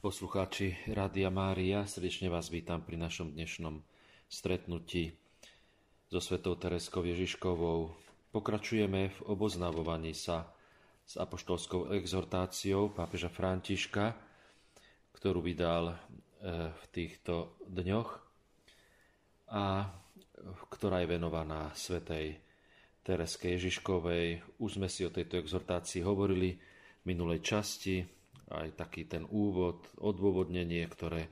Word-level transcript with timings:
Poslucháči 0.00 0.80
Rádia 0.96 1.28
Mária, 1.28 1.84
srdečne 1.84 2.32
vás 2.32 2.48
vítam 2.48 2.80
pri 2.80 2.96
našom 2.96 3.36
dnešnom 3.36 3.84
stretnutí 4.32 5.12
so 6.08 6.24
svetou 6.24 6.56
Tereskou 6.56 7.04
Ježiškovou. 7.04 7.92
Pokračujeme 8.32 9.12
v 9.12 9.18
oboznavovaní 9.28 10.16
sa 10.16 10.56
s 11.04 11.20
apoštolskou 11.20 11.92
exhortáciou 11.92 12.88
pápeža 12.96 13.28
Františka, 13.28 14.16
ktorú 15.20 15.44
vydal 15.44 15.92
e, 15.92 15.94
v 16.72 16.84
týchto 16.96 17.60
dňoch 17.68 18.10
a 19.52 19.84
ktorá 20.72 21.04
je 21.04 21.12
venovaná 21.12 21.76
svetej 21.76 22.40
Tereske 23.04 23.52
Ježiškovej. 23.52 24.40
Už 24.64 24.80
sme 24.80 24.88
si 24.88 25.04
o 25.04 25.12
tejto 25.12 25.36
exhortácii 25.44 26.00
hovorili 26.00 26.56
v 26.56 27.04
minulej 27.04 27.44
časti, 27.44 28.19
aj 28.50 28.74
taký 28.74 29.06
ten 29.06 29.22
úvod, 29.30 29.86
odôvodnenie, 30.02 30.82
ktoré 30.90 31.30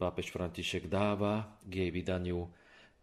pápež 0.00 0.32
František 0.32 0.88
dáva 0.88 1.60
k 1.64 1.84
jej 1.84 1.90
vydaniu. 1.92 2.48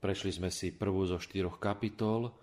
Prešli 0.02 0.34
sme 0.34 0.50
si 0.50 0.74
prvú 0.74 1.06
zo 1.06 1.22
štyroch 1.22 1.62
kapitol 1.62 2.34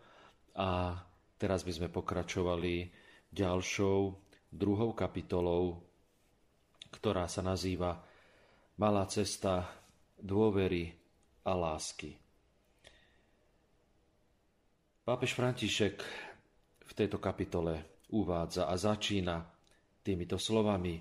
a 0.54 0.94
teraz 1.36 1.66
by 1.66 1.72
sme 1.74 1.88
pokračovali 1.90 2.88
ďalšou, 3.34 3.98
druhou 4.48 4.96
kapitolou, 4.96 5.82
ktorá 6.94 7.28
sa 7.28 7.44
nazýva 7.44 8.00
Malá 8.78 9.10
cesta 9.10 9.66
dôvery 10.22 10.94
a 11.42 11.52
lásky. 11.52 12.14
Pápež 15.02 15.34
František 15.34 15.96
v 16.86 16.92
tejto 16.94 17.18
kapitole 17.18 18.06
uvádza 18.14 18.70
a 18.70 18.78
začína 18.78 19.42
týmito 20.04 20.38
slovami. 20.38 21.00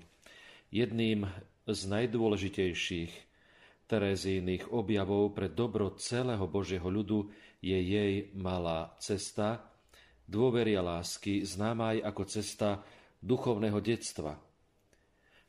Jedným 0.68 1.24
z 1.64 1.80
najdôležitejších 1.88 3.12
Terezínych 3.88 4.68
objavov 4.68 5.32
pre 5.32 5.48
dobro 5.48 5.96
celého 5.96 6.44
Božieho 6.44 6.84
ľudu 6.92 7.32
je 7.64 7.72
jej 7.72 8.28
malá 8.36 8.92
cesta, 9.00 9.64
dôvery 10.28 10.76
a 10.76 10.84
lásky, 10.84 11.40
známa 11.40 11.96
aj 11.96 11.98
ako 12.12 12.22
cesta 12.28 12.68
duchovného 13.24 13.80
detstva. 13.80 14.36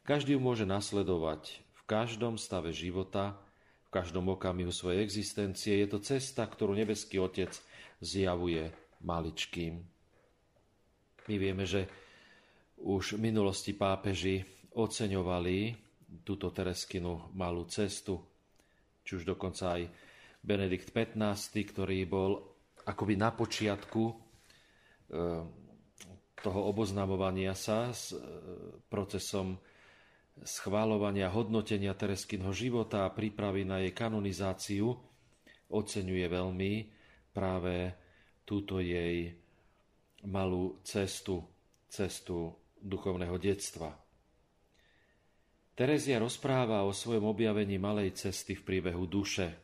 Každý 0.07 0.39
ju 0.39 0.41
môže 0.41 0.63
nasledovať 0.63 1.59
v 1.75 1.81
každom 1.83 2.39
stave 2.39 2.71
života, 2.71 3.35
v 3.91 3.99
každom 3.99 4.31
okamihu 4.31 4.71
svojej 4.71 5.03
existencie. 5.03 5.75
Je 5.83 5.87
to 5.91 5.99
cesta, 5.99 6.47
ktorú 6.47 6.79
nebeský 6.79 7.19
Otec 7.19 7.51
zjavuje 7.99 8.71
maličkým. 9.03 9.83
My 11.27 11.35
vieme, 11.35 11.67
že 11.67 11.91
už 12.79 13.19
v 13.19 13.27
minulosti 13.27 13.75
pápeži 13.75 14.47
oceňovali 14.75 15.57
túto 16.25 16.49
Tereskinu 16.49 17.33
malú 17.37 17.65
cestu, 17.69 18.17
či 19.05 19.17
už 19.17 19.23
dokonca 19.25 19.77
aj 19.77 19.83
Benedikt 20.39 20.89
XV, 20.93 21.53
ktorý 21.73 21.99
bol 22.09 22.31
akoby 22.87 23.13
na 23.19 23.29
počiatku 23.29 24.03
e, 24.09 24.13
toho 26.39 26.61
oboznamovania 26.71 27.53
sa 27.53 27.91
s 27.91 28.15
e, 28.15 28.17
procesom 28.87 29.59
schváľovania, 30.39 31.27
hodnotenia 31.29 31.91
Tereskinho 31.93 32.55
života 32.55 33.03
a 33.03 33.13
prípravy 33.13 33.67
na 33.67 33.83
jej 33.83 33.91
kanonizáciu 33.91 34.87
oceňuje 35.69 36.25
veľmi 36.25 36.73
práve 37.35 37.93
túto 38.47 38.81
jej 38.81 39.35
malú 40.25 40.81
cestu, 40.81 41.43
cestu 41.91 42.55
duchovného 42.79 43.35
detstva. 43.37 44.08
Terezia 45.79 46.19
rozpráva 46.19 46.83
o 46.83 46.91
svojom 46.91 47.31
objavení 47.31 47.79
malej 47.79 48.11
cesty 48.11 48.51
v 48.51 48.67
príbehu 48.67 49.07
duše. 49.07 49.55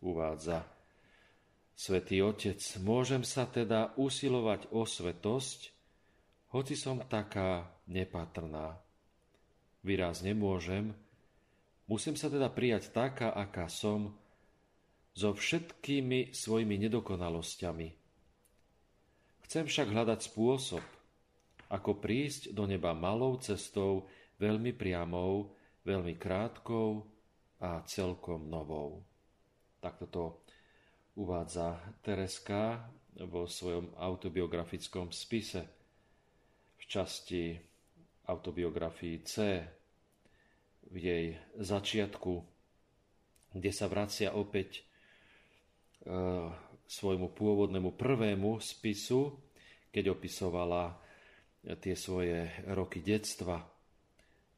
Uvádza 0.00 0.64
Svetý 1.76 2.24
Otec, 2.24 2.56
môžem 2.80 3.20
sa 3.20 3.44
teda 3.44 3.92
usilovať 4.00 4.72
o 4.72 4.88
svetosť, 4.88 5.60
hoci 6.56 6.72
som 6.80 7.04
taká 7.04 7.68
nepatrná. 7.92 8.80
Výraz 9.84 10.24
nemôžem, 10.24 10.96
musím 11.84 12.16
sa 12.16 12.32
teda 12.32 12.48
prijať 12.48 12.96
taká, 12.96 13.28
aká 13.28 13.68
som, 13.68 14.16
so 15.12 15.36
všetkými 15.36 16.32
svojimi 16.32 16.88
nedokonalosťami. 16.88 17.88
Chcem 19.44 19.64
však 19.68 19.92
hľadať 19.92 20.24
spôsob, 20.24 20.84
ako 21.68 22.00
prísť 22.00 22.56
do 22.56 22.64
neba 22.64 22.96
malou 22.96 23.36
cestou, 23.36 24.08
veľmi 24.40 24.72
priamou, 24.72 25.52
veľmi 25.84 26.16
krátkou 26.16 27.04
a 27.60 27.84
celkom 27.84 28.48
novou. 28.48 29.04
Takto 29.84 30.06
to 30.08 30.24
uvádza 31.20 31.76
Tereska 32.00 32.88
vo 33.28 33.44
svojom 33.44 33.92
autobiografickom 34.00 35.12
spise 35.12 35.60
v 36.80 36.82
časti 36.88 37.52
autobiografii 38.32 39.16
C 39.20 39.34
v 40.90 40.96
jej 40.96 41.26
začiatku, 41.60 42.32
kde 43.52 43.70
sa 43.70 43.86
vracia 43.86 44.32
opäť 44.32 44.80
e, 44.80 44.82
svojmu 46.90 47.30
pôvodnému 47.36 47.94
prvému 47.94 48.58
spisu, 48.58 49.36
keď 49.94 50.16
opisovala 50.16 50.98
tie 51.78 51.94
svoje 51.94 52.50
roky 52.72 53.04
detstva. 53.04 53.69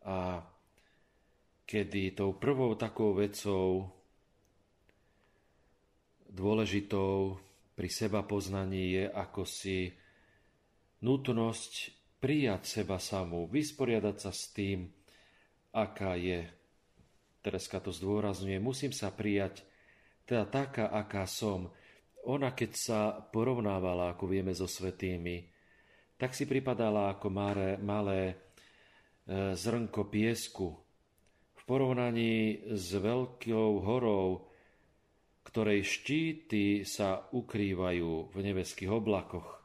A 0.03 0.43
kedy 1.65 2.19
tou 2.19 2.35
prvou 2.37 2.75
takou 2.75 3.15
vecou 3.15 3.89
dôležitou 6.33 7.39
pri 7.73 7.89
seba 7.89 8.25
poznaní 8.25 8.97
je 8.99 9.05
ako 9.09 9.43
si 9.49 9.93
nutnosť 11.03 11.73
prijať 12.23 12.63
seba 12.83 13.03
samú, 13.03 13.51
vysporiadať 13.51 14.17
sa 14.17 14.31
s 14.31 14.55
tým, 14.55 14.87
aká 15.75 16.15
je. 16.15 16.47
Tereska 17.43 17.83
to 17.83 17.91
zdôrazňuje, 17.91 18.63
musím 18.63 18.95
sa 18.95 19.11
prijať 19.11 19.67
teda 20.23 20.47
taká, 20.47 20.87
aká 20.95 21.27
som. 21.27 21.75
Ona, 22.23 22.55
keď 22.55 22.71
sa 22.79 23.01
porovnávala, 23.19 24.15
ako 24.15 24.31
vieme, 24.31 24.55
so 24.55 24.71
svetými, 24.71 25.51
tak 26.15 26.39
si 26.39 26.47
pripadala 26.47 27.19
ako 27.19 27.27
malé, 27.35 27.75
malé 27.83 28.39
zrnko 29.31 30.03
piesku 30.11 30.69
v 31.55 31.63
porovnaní 31.63 32.67
s 32.75 32.99
veľkou 32.99 33.71
horou, 33.87 34.51
ktorej 35.47 35.87
štíty 35.87 36.83
sa 36.83 37.31
ukrývajú 37.31 38.35
v 38.35 38.39
nebeských 38.43 38.91
oblakoch. 38.91 39.63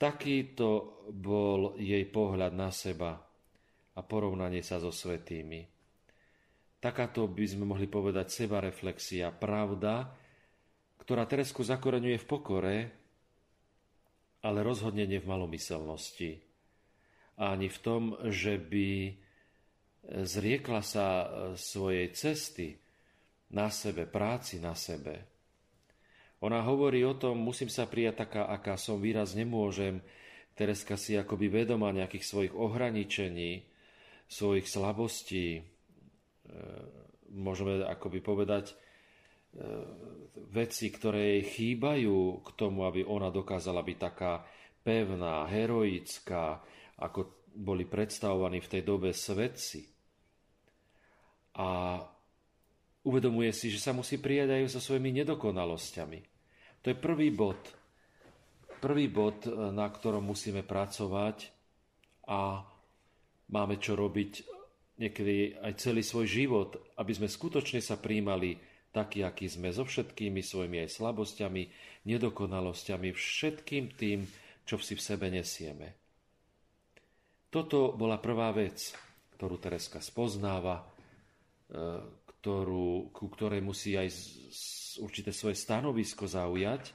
Takýto 0.00 1.00
bol 1.12 1.76
jej 1.76 2.04
pohľad 2.08 2.52
na 2.56 2.72
seba 2.72 3.20
a 3.96 4.00
porovnanie 4.00 4.64
sa 4.64 4.80
so 4.80 4.88
svetými. 4.88 5.64
Takáto 6.80 7.28
by 7.28 7.44
sme 7.44 7.68
mohli 7.68 7.84
povedať 7.84 8.32
seba 8.32 8.64
reflexia, 8.64 9.28
pravda, 9.28 10.08
ktorá 11.04 11.28
Teresku 11.28 11.60
zakoreňuje 11.60 12.16
v 12.16 12.28
pokore, 12.28 12.76
ale 14.40 14.58
rozhodne 14.64 15.04
nie 15.04 15.20
v 15.20 15.28
malomyselnosti. 15.28 16.49
Ani 17.36 17.68
v 17.70 17.78
tom, 17.78 18.02
že 18.30 18.58
by 18.58 19.16
zriekla 20.26 20.82
sa 20.82 21.06
svojej 21.54 22.10
cesty 22.16 22.78
na 23.54 23.68
sebe, 23.68 24.08
práci 24.08 24.58
na 24.58 24.72
sebe. 24.72 25.28
Ona 26.40 26.64
hovorí 26.64 27.04
o 27.04 27.14
tom, 27.14 27.36
musím 27.36 27.68
sa 27.68 27.84
prijať 27.84 28.24
taká, 28.24 28.42
aká 28.48 28.80
som, 28.80 28.96
výraz 28.96 29.36
nemôžem. 29.36 30.00
Tereska 30.56 30.96
si 30.96 31.14
akoby 31.14 31.52
vedoma 31.52 31.92
nejakých 31.92 32.24
svojich 32.24 32.54
ohraničení, 32.56 33.64
svojich 34.24 34.64
slabostí, 34.64 35.60
e, 35.60 35.62
môžeme 37.28 37.84
akoby 37.84 38.24
povedať, 38.24 38.72
E, 39.50 39.58
veci, 40.54 40.94
ktoré 40.94 41.38
jej 41.38 41.42
chýbajú 41.42 42.46
k 42.46 42.48
tomu, 42.54 42.86
aby 42.86 43.02
ona 43.02 43.34
dokázala 43.34 43.82
byť 43.82 43.98
taká 43.98 44.46
pevná, 44.86 45.42
heroická, 45.50 46.62
ako 47.00 47.48
boli 47.50 47.88
predstavovaní 47.88 48.62
v 48.62 48.70
tej 48.70 48.82
dobe 48.86 49.10
svetci. 49.10 49.88
A 51.58 51.98
uvedomuje 53.02 53.50
si, 53.50 53.72
že 53.72 53.82
sa 53.82 53.90
musí 53.96 54.20
prijať 54.20 54.54
aj 54.54 54.76
so 54.76 54.80
svojimi 54.80 55.10
nedokonalosťami. 55.24 56.20
To 56.84 56.86
je 56.92 56.96
prvý 56.96 57.32
bod. 57.34 57.58
Prvý 58.80 59.12
bod, 59.12 59.44
e, 59.44 59.52
na 59.52 59.88
ktorom 59.88 60.24
musíme 60.24 60.64
pracovať 60.64 61.52
a 62.28 62.64
máme 63.52 63.76
čo 63.76 63.98
robiť 63.98 64.32
niekedy 65.00 65.60
aj 65.60 65.72
celý 65.80 66.04
svoj 66.04 66.26
život, 66.28 66.70
aby 66.96 67.12
sme 67.12 67.28
skutočne 67.28 67.80
sa 67.80 68.00
príjmali 68.00 68.56
taký, 68.92 69.24
aký 69.24 69.48
sme, 69.48 69.72
so 69.72 69.84
všetkými 69.84 70.40
svojimi 70.40 70.84
aj 70.84 70.96
slabosťami, 70.96 71.62
nedokonalosťami, 72.08 73.08
všetkým 73.12 73.84
tým, 73.96 74.24
čo 74.64 74.76
si 74.80 74.96
v 74.96 75.02
sebe 75.04 75.28
nesieme. 75.28 75.99
Toto 77.50 77.98
bola 77.98 78.22
prvá 78.22 78.54
vec, 78.54 78.94
ktorú 79.34 79.58
Tereska 79.58 79.98
spoznáva, 79.98 80.78
e, 80.78 80.84
ktorú, 82.38 83.10
ku 83.10 83.26
ktorej 83.26 83.58
musí 83.58 83.98
aj 83.98 84.06
určité 85.02 85.34
svoje 85.34 85.58
stanovisko 85.58 86.30
zaujať, 86.30 86.94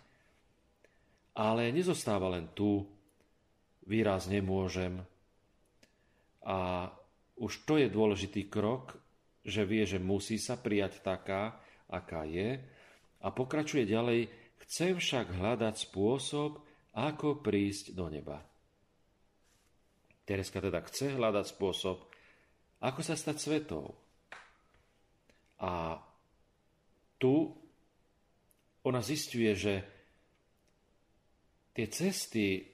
ale 1.36 1.76
nezostáva 1.76 2.32
len 2.32 2.48
tu, 2.56 2.88
výraz 3.84 4.32
nemôžem. 4.32 5.04
A 6.48 6.88
už 7.36 7.68
to 7.68 7.76
je 7.76 7.92
dôležitý 7.92 8.48
krok, 8.48 8.96
že 9.44 9.68
vie, 9.68 9.84
že 9.84 10.00
musí 10.00 10.40
sa 10.40 10.56
prijať 10.56 11.04
taká, 11.04 11.60
aká 11.92 12.24
je 12.24 12.64
a 13.22 13.28
pokračuje 13.30 13.86
ďalej, 13.86 14.32
chcem 14.66 14.98
však 14.98 15.36
hľadať 15.36 15.76
spôsob, 15.92 16.64
ako 16.96 17.44
prísť 17.44 17.92
do 17.92 18.08
neba. 18.08 18.40
Tereska 20.26 20.58
teda 20.58 20.82
chce 20.90 21.14
hľadať 21.14 21.46
spôsob, 21.54 21.98
ako 22.82 23.00
sa 23.06 23.14
stať 23.14 23.38
svetou. 23.38 23.94
A 25.62 26.02
tu 27.22 27.54
ona 28.86 29.02
zistuje, 29.02 29.54
že 29.54 29.74
tie 31.74 31.88
cesty 31.90 32.66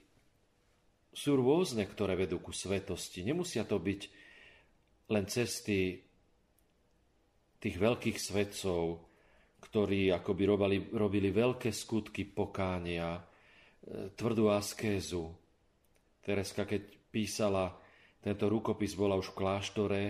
sú 1.12 1.36
rôzne, 1.36 1.84
ktoré 1.84 2.16
vedú 2.16 2.40
ku 2.40 2.56
svetosti. 2.56 3.20
Nemusia 3.20 3.68
to 3.68 3.76
byť 3.76 4.00
len 5.12 5.24
cesty 5.28 6.00
tých 7.60 7.76
veľkých 7.76 8.16
svetcov, 8.16 9.04
ktorí 9.62 10.10
akoby 10.10 10.42
robili, 10.48 10.78
robili 10.96 11.28
veľké 11.30 11.70
skutky 11.70 12.26
pokánia, 12.26 13.20
e, 13.20 13.22
tvrdú 14.16 14.50
askézu. 14.50 15.30
Tereska, 16.24 16.66
keď 16.66 17.01
písala 17.12 17.76
tento 18.24 18.48
rukopis, 18.48 18.96
bola 18.96 19.20
už 19.20 19.30
v 19.34 19.38
kláštore 19.38 20.02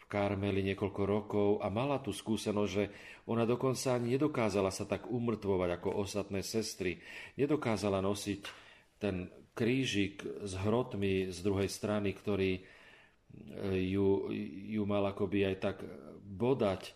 v 0.00 0.04
Karmeli 0.06 0.62
niekoľko 0.62 1.02
rokov 1.02 1.48
a 1.58 1.66
mala 1.68 1.98
tú 1.98 2.14
skúsenosť, 2.14 2.70
že 2.70 2.84
ona 3.26 3.42
dokonca 3.42 3.98
ani 3.98 4.14
nedokázala 4.14 4.70
sa 4.70 4.86
tak 4.86 5.10
umrtvovať 5.10 5.70
ako 5.82 5.88
ostatné 6.00 6.46
sestry. 6.46 7.02
Nedokázala 7.34 7.98
nosiť 7.98 8.40
ten 9.02 9.28
krížik 9.54 10.22
s 10.46 10.52
hrotmi 10.56 11.28
z 11.34 11.38
druhej 11.42 11.68
strany, 11.68 12.14
ktorý 12.14 12.58
e, 12.58 12.62
ju, 13.90 14.30
ju 14.70 14.82
mal 14.86 15.04
akoby 15.10 15.52
aj 15.52 15.56
tak 15.58 15.76
bodať, 16.22 16.94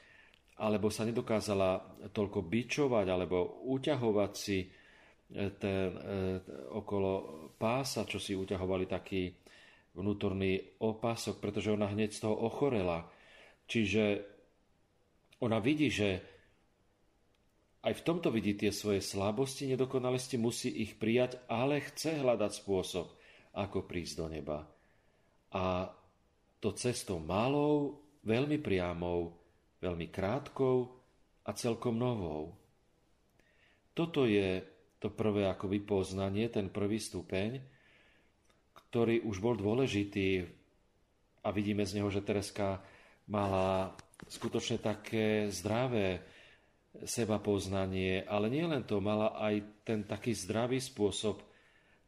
alebo 0.54 0.86
sa 0.86 1.02
nedokázala 1.02 1.98
toľko 2.14 2.46
bičovať, 2.46 3.06
alebo 3.10 3.66
uťahovať 3.66 4.32
si 4.38 4.70
ten, 5.34 5.90
e, 5.90 6.00
okolo 6.70 7.12
pása, 7.58 8.06
čo 8.06 8.22
si 8.22 8.38
uťahovali 8.38 8.86
taký 8.86 9.34
vnútorný 9.94 10.78
opasok, 10.82 11.42
pretože 11.42 11.74
ona 11.74 11.90
hneď 11.90 12.10
z 12.14 12.22
toho 12.22 12.36
ochorela. 12.38 13.06
Čiže 13.66 14.22
ona 15.42 15.58
vidí, 15.58 15.90
že 15.90 16.22
aj 17.84 18.00
v 18.00 18.04
tomto 18.06 18.32
vidí 18.32 18.56
tie 18.56 18.72
svoje 18.72 19.04
slabosti, 19.04 19.68
nedokonalosti, 19.68 20.40
musí 20.40 20.72
ich 20.72 20.96
prijať, 20.96 21.36
ale 21.50 21.84
chce 21.84 22.16
hľadať 22.22 22.52
spôsob, 22.64 23.12
ako 23.52 23.84
prísť 23.84 24.14
do 24.18 24.26
neba. 24.32 24.58
A 25.52 25.92
to 26.64 26.72
cestou 26.72 27.20
malou, 27.20 28.00
veľmi 28.24 28.56
priamou, 28.58 29.36
veľmi 29.84 30.08
krátkou 30.08 30.96
a 31.44 31.50
celkom 31.52 32.00
novou. 32.00 32.56
Toto 33.92 34.24
je 34.24 34.73
to 35.04 35.12
prvé 35.12 35.44
ako 35.44 35.68
vypoznanie, 35.68 36.48
ten 36.48 36.72
prvý 36.72 36.96
stupeň, 36.96 37.60
ktorý 38.72 39.20
už 39.28 39.36
bol 39.44 39.52
dôležitý 39.52 40.48
a 41.44 41.52
vidíme 41.52 41.84
z 41.84 42.00
neho, 42.00 42.08
že 42.08 42.24
Tereska 42.24 42.80
mala 43.28 43.92
skutočne 44.32 44.80
také 44.80 45.52
zdravé 45.52 46.24
seba 47.04 47.36
poznanie, 47.36 48.24
ale 48.24 48.48
nielen 48.48 48.88
to, 48.88 49.04
mala 49.04 49.36
aj 49.36 49.84
ten 49.84 50.08
taký 50.08 50.32
zdravý 50.32 50.80
spôsob 50.80 51.44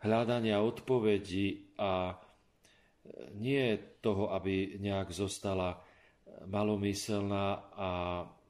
hľadania 0.01 0.65
odpovedí 0.65 1.77
a 1.77 2.17
nie 3.37 3.77
toho, 4.01 4.33
aby 4.33 4.81
nejak 4.81 5.13
zostala 5.13 5.85
malomyselná 6.49 7.47
a 7.77 7.91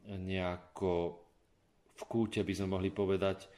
nejako 0.06 1.18
v 1.96 2.02
kúte, 2.04 2.44
by 2.44 2.52
sme 2.52 2.68
mohli 2.76 2.92
povedať, 2.92 3.48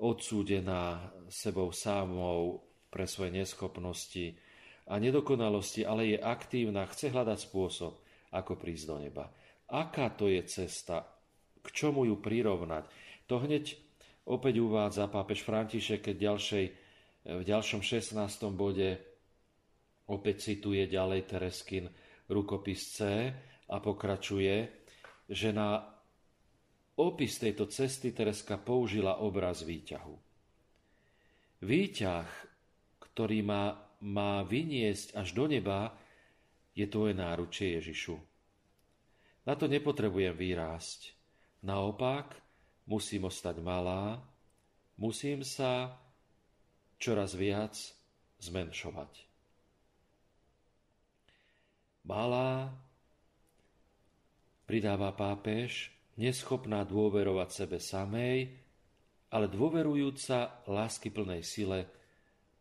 odsúdená 0.00 1.12
sebou 1.28 1.70
sámou 1.70 2.64
pre 2.88 3.04
svoje 3.04 3.36
neschopnosti 3.36 4.34
a 4.90 4.98
nedokonalosti, 4.98 5.86
ale 5.86 6.16
je 6.16 6.18
aktívna, 6.18 6.88
chce 6.88 7.12
hľadať 7.12 7.38
spôsob, 7.38 8.00
ako 8.32 8.58
prísť 8.58 8.84
do 8.88 8.96
neba. 8.98 9.30
Aká 9.70 10.10
to 10.10 10.26
je 10.26 10.42
cesta, 10.48 11.06
k 11.62 11.66
čomu 11.70 12.08
ju 12.08 12.18
prirovnať. 12.18 12.90
To 13.30 13.38
hneď 13.38 13.78
opäť 14.26 14.58
uvádza 14.58 15.06
pápež 15.06 15.46
František, 15.46 16.10
keď 16.10 16.16
ďalšej, 16.32 16.64
v 17.30 17.42
ďalšom 17.46 17.84
16. 17.84 18.18
bode 18.56 18.98
opäť 20.10 20.50
cituje 20.50 20.90
ďalej 20.90 21.20
Tereskin 21.30 21.86
rukopis 22.26 22.98
C 22.98 23.30
a 23.70 23.76
pokračuje, 23.78 24.56
že 25.30 25.54
na 25.54 25.99
opis 27.00 27.40
tejto 27.40 27.64
cesty 27.72 28.12
Tereska 28.12 28.60
použila 28.60 29.24
obraz 29.24 29.64
výťahu. 29.64 30.14
Výťah, 31.64 32.28
ktorý 33.00 33.40
má, 33.40 33.76
má 34.04 34.44
vyniesť 34.44 35.16
až 35.16 35.32
do 35.32 35.48
neba, 35.48 35.96
je 36.76 36.84
tvoje 36.88 37.16
náručie 37.16 37.76
Ježišu. 37.80 38.16
Na 39.44 39.56
to 39.56 39.68
nepotrebujem 39.68 40.36
vyrásť. 40.36 41.16
Naopak, 41.64 42.36
musím 42.88 43.28
ostať 43.28 43.60
malá, 43.60 44.20
musím 44.96 45.44
sa 45.44 45.96
čoraz 46.96 47.36
viac 47.36 47.76
zmenšovať. 48.40 49.28
Malá, 52.08 52.72
pridáva 54.64 55.12
pápež, 55.12 55.92
neschopná 56.20 56.84
dôverovať 56.84 57.48
sebe 57.48 57.80
samej, 57.80 58.52
ale 59.32 59.46
dôverujúca 59.48 60.68
lásky 60.68 61.08
plnej 61.08 61.40
sile 61.40 61.88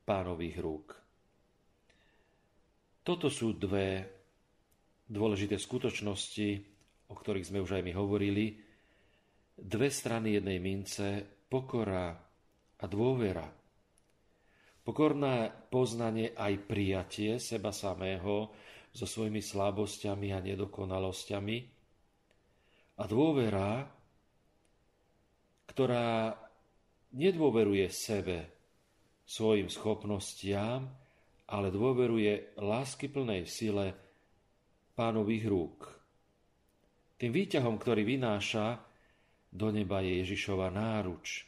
pánových 0.08 0.58
rúk. 0.64 0.88
Toto 3.04 3.28
sú 3.28 3.58
dve 3.60 4.08
dôležité 5.10 5.60
skutočnosti, 5.60 6.50
o 7.10 7.14
ktorých 7.18 7.48
sme 7.52 7.60
už 7.60 7.82
aj 7.82 7.84
my 7.84 7.94
hovorili, 7.98 8.54
dve 9.60 9.90
strany 9.92 10.40
jednej 10.40 10.62
mince, 10.62 11.26
pokora 11.50 12.16
a 12.80 12.86
dôvera. 12.86 13.50
Pokorné 14.86 15.52
poznanie 15.68 16.32
aj 16.38 16.54
prijatie 16.70 17.42
seba 17.42 17.74
samého 17.74 18.54
so 18.94 19.06
svojimi 19.06 19.42
slabosťami 19.42 20.34
a 20.34 20.40
nedokonalosťami 20.40 21.79
a 23.00 23.04
dôvera, 23.08 23.88
ktorá 25.72 26.36
nedôveruje 27.16 27.88
sebe, 27.88 28.52
svojim 29.24 29.72
schopnostiam, 29.72 30.90
ale 31.50 31.72
dôveruje 31.72 32.60
láskyplnej 32.60 33.48
sile 33.48 33.96
pánových 34.94 35.46
rúk. 35.48 35.80
Tým 37.16 37.32
výťahom, 37.32 37.80
ktorý 37.80 38.04
vynáša 38.04 38.84
do 39.50 39.72
neba 39.72 40.04
je 40.04 40.22
Ježišova 40.22 40.70
náruč. 40.70 41.48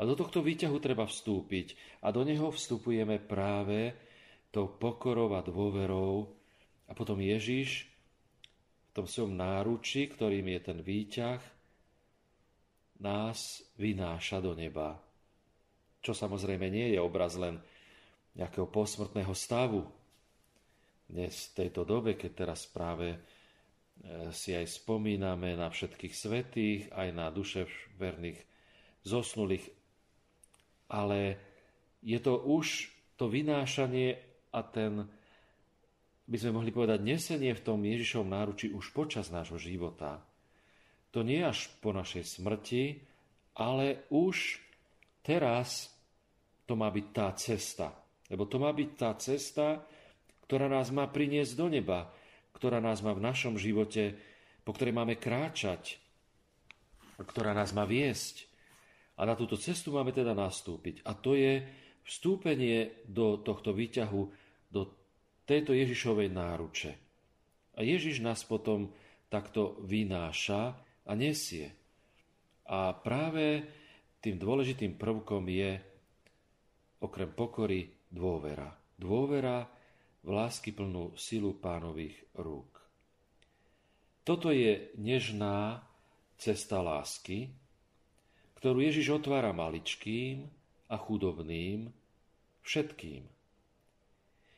A 0.00 0.08
do 0.08 0.16
tohto 0.16 0.40
výťahu 0.42 0.76
treba 0.80 1.06
vstúpiť 1.06 2.00
a 2.02 2.10
do 2.10 2.24
neho 2.26 2.50
vstupujeme 2.50 3.20
práve 3.22 3.94
tou 4.50 4.66
pokorou 4.66 5.30
a 5.36 5.44
dôverou 5.44 6.32
a 6.88 6.92
potom 6.96 7.20
Ježiš 7.20 7.91
v 8.92 8.96
tom 9.00 9.06
svojom 9.08 9.32
náruči, 9.32 10.12
ktorým 10.12 10.52
je 10.52 10.60
ten 10.60 10.78
výťah, 10.84 11.40
nás 13.00 13.64
vynáša 13.80 14.44
do 14.44 14.52
neba. 14.52 15.00
Čo 16.04 16.12
samozrejme 16.12 16.68
nie 16.68 16.92
je 16.92 17.00
obraz 17.00 17.34
len 17.40 17.56
nejakého 18.36 18.68
posmrtného 18.68 19.32
stavu. 19.32 19.88
Dnes 21.08 21.50
v 21.50 21.66
tejto 21.66 21.88
dobe, 21.88 22.14
keď 22.14 22.46
teraz 22.46 22.68
práve 22.68 23.16
E, 24.02 24.34
si 24.34 24.50
aj 24.50 24.66
spomíname 24.66 25.54
na 25.54 25.70
všetkých 25.70 26.14
svetých, 26.14 26.82
aj 26.90 27.08
na 27.14 27.30
duše 27.30 27.70
verných 28.02 28.40
zosnulých. 29.06 29.62
Ale 30.90 31.38
je 32.02 32.18
to 32.18 32.34
už 32.42 32.90
to 33.14 33.30
vynášanie 33.30 34.18
a 34.50 34.60
ten, 34.66 35.06
by 36.26 36.36
sme 36.38 36.54
mohli 36.54 36.70
povedať, 36.70 37.02
nesenie 37.02 37.52
v 37.52 37.64
tom 37.64 37.82
Ježišovom 37.82 38.30
náruči 38.30 38.70
už 38.70 38.94
počas 38.94 39.28
nášho 39.28 39.58
života. 39.58 40.22
To 41.12 41.20
nie 41.20 41.42
až 41.44 41.68
po 41.82 41.92
našej 41.92 42.40
smrti, 42.40 43.02
ale 43.58 44.08
už 44.08 44.62
teraz 45.20 45.92
to 46.64 46.78
má 46.78 46.88
byť 46.88 47.06
tá 47.12 47.28
cesta. 47.36 47.92
Lebo 48.32 48.48
to 48.48 48.56
má 48.56 48.72
byť 48.72 48.90
tá 48.96 49.10
cesta, 49.20 49.84
ktorá 50.48 50.72
nás 50.72 50.88
má 50.88 51.04
priniesť 51.04 51.52
do 51.52 51.68
neba, 51.68 52.08
ktorá 52.56 52.80
nás 52.80 53.04
má 53.04 53.12
v 53.12 53.24
našom 53.24 53.60
živote, 53.60 54.16
po 54.64 54.72
ktorej 54.72 54.94
máme 54.96 55.20
kráčať, 55.20 56.00
ktorá 57.20 57.52
nás 57.52 57.76
má 57.76 57.84
viesť. 57.84 58.48
A 59.20 59.28
na 59.28 59.36
túto 59.36 59.60
cestu 59.60 59.92
máme 59.92 60.16
teda 60.16 60.32
nastúpiť. 60.32 61.04
A 61.04 61.12
to 61.12 61.36
je 61.36 61.60
vstúpenie 62.08 63.04
do 63.04 63.36
tohto 63.36 63.76
výťahu, 63.76 64.22
do 64.72 65.01
tejto 65.46 65.74
Ježišovej 65.74 66.28
náruče. 66.30 66.92
A 67.76 67.80
Ježiš 67.82 68.20
nás 68.20 68.44
potom 68.44 68.92
takto 69.32 69.80
vynáša 69.82 70.76
a 71.08 71.12
nesie. 71.16 71.72
A 72.68 72.92
práve 72.94 73.64
tým 74.22 74.38
dôležitým 74.38 74.94
prvkom 75.00 75.44
je 75.50 75.80
okrem 77.02 77.30
pokory 77.34 77.90
dôvera. 78.12 78.70
Dôvera 78.94 79.66
v 80.22 80.28
lásky 80.30 80.70
plnú 80.70 81.18
silu 81.18 81.58
pánových 81.58 82.14
rúk. 82.38 82.78
Toto 84.22 84.54
je 84.54 84.94
nežná 84.94 85.82
cesta 86.38 86.78
lásky, 86.78 87.50
ktorú 88.62 88.78
Ježiš 88.78 89.18
otvára 89.18 89.50
maličkým 89.50 90.46
a 90.86 90.94
chudobným, 90.94 91.90
všetkým. 92.62 93.26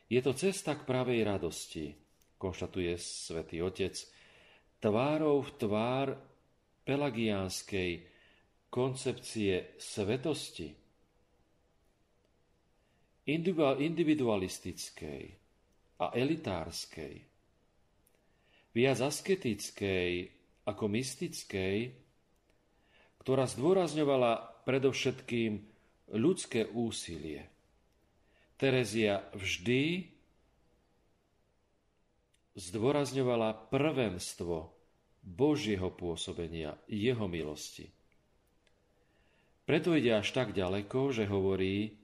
Je 0.05 0.21
to 0.21 0.37
cesta 0.37 0.77
k 0.77 0.85
pravej 0.85 1.25
radosti, 1.25 1.89
konštatuje 2.37 2.93
svätý 3.01 3.65
Otec, 3.65 3.97
tvárou 4.77 5.41
v 5.41 5.51
tvár 5.57 6.07
pelagiánskej 6.85 8.05
koncepcie 8.69 9.73
svetosti, 9.81 10.69
individualistickej 13.25 15.23
a 15.97 16.05
elitárskej, 16.13 17.15
viac 18.77 18.97
asketickej 19.01 20.11
ako 20.69 20.85
mystickej, 20.85 21.77
ktorá 23.25 23.49
zdôrazňovala 23.49 24.61
predovšetkým 24.69 25.57
ľudské 26.13 26.69
úsilie. 26.69 27.54
Terezia 28.55 29.19
vždy 29.35 30.07
zdôrazňovala 32.55 33.67
prvenstvo 33.67 34.71
Božieho 35.19 35.91
pôsobenia, 35.91 36.79
jeho 36.87 37.27
milosti. 37.27 37.91
Preto 39.65 39.97
ide 39.97 40.15
až 40.15 40.31
tak 40.31 40.53
ďaleko, 40.53 41.11
že 41.11 41.25
hovorí, 41.25 41.97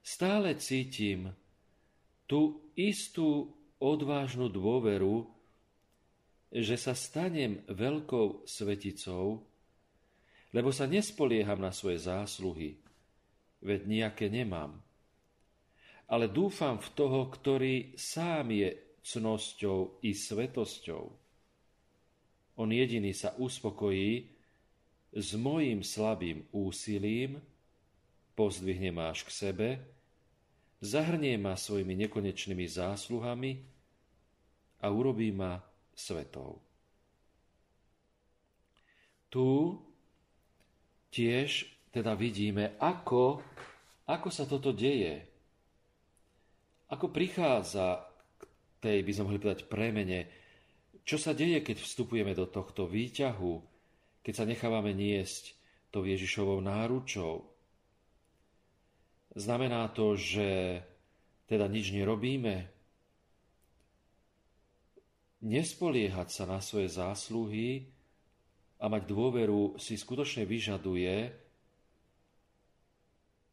stále 0.00 0.56
cítim 0.56 1.30
tú 2.24 2.72
istú 2.74 3.52
odvážnu 3.78 4.48
dôveru, 4.48 5.28
že 6.50 6.74
sa 6.80 6.96
stanem 6.96 7.60
veľkou 7.68 8.48
sveticou, 8.48 9.44
lebo 10.54 10.70
sa 10.72 10.88
nespolieham 10.88 11.60
na 11.60 11.70
svoje 11.70 12.00
zásluhy, 12.00 12.80
veď 13.64 13.80
nejaké 13.88 14.26
nemám. 14.28 14.76
Ale 16.06 16.28
dúfam 16.28 16.76
v 16.76 16.88
toho, 16.92 17.32
ktorý 17.32 17.96
sám 17.96 18.52
je 18.52 18.76
cnosťou 19.00 20.04
i 20.04 20.12
svetosťou. 20.12 21.04
On 22.60 22.68
jediný 22.68 23.10
sa 23.16 23.32
uspokojí 23.40 24.28
s 25.16 25.28
mojím 25.34 25.80
slabým 25.80 26.44
úsilím, 26.52 27.40
pozdvihne 28.36 28.92
máš 28.92 29.24
k 29.26 29.30
sebe, 29.32 29.68
zahrnie 30.84 31.40
ma 31.40 31.56
svojimi 31.56 31.96
nekonečnými 32.06 32.66
zásluhami 32.68 33.64
a 34.84 34.86
urobí 34.92 35.32
ma 35.32 35.64
svetou. 35.96 36.60
Tu 39.32 39.74
tiež 41.10 41.73
teda 41.94 42.18
vidíme, 42.18 42.74
ako, 42.82 43.38
ako 44.10 44.28
sa 44.34 44.50
toto 44.50 44.74
deje. 44.74 45.22
Ako 46.90 47.14
prichádza 47.14 48.02
k 48.34 48.42
tej, 48.82 48.98
by 49.06 49.10
sme 49.14 49.24
mohli 49.30 49.38
povedať, 49.38 49.70
premene 49.70 50.42
čo 51.04 51.20
sa 51.20 51.36
deje, 51.36 51.60
keď 51.60 51.84
vstupujeme 51.84 52.32
do 52.32 52.48
tohto 52.48 52.88
výťahu, 52.88 53.60
keď 54.24 54.32
sa 54.32 54.48
nechávame 54.48 54.96
niesť 54.96 55.52
tou 55.92 56.00
Ježišovou 56.08 56.64
náručou? 56.64 57.44
Znamená 59.36 59.92
to, 59.92 60.16
že 60.16 60.80
teda 61.44 61.68
nič 61.68 61.92
nerobíme? 61.92 62.72
Nespoliehať 65.44 66.28
sa 66.32 66.48
na 66.48 66.64
svoje 66.64 66.88
zásluhy 66.88 67.84
a 68.80 68.88
mať 68.88 69.04
dôveru 69.04 69.76
si 69.76 70.00
skutočne 70.00 70.48
vyžaduje 70.48 71.43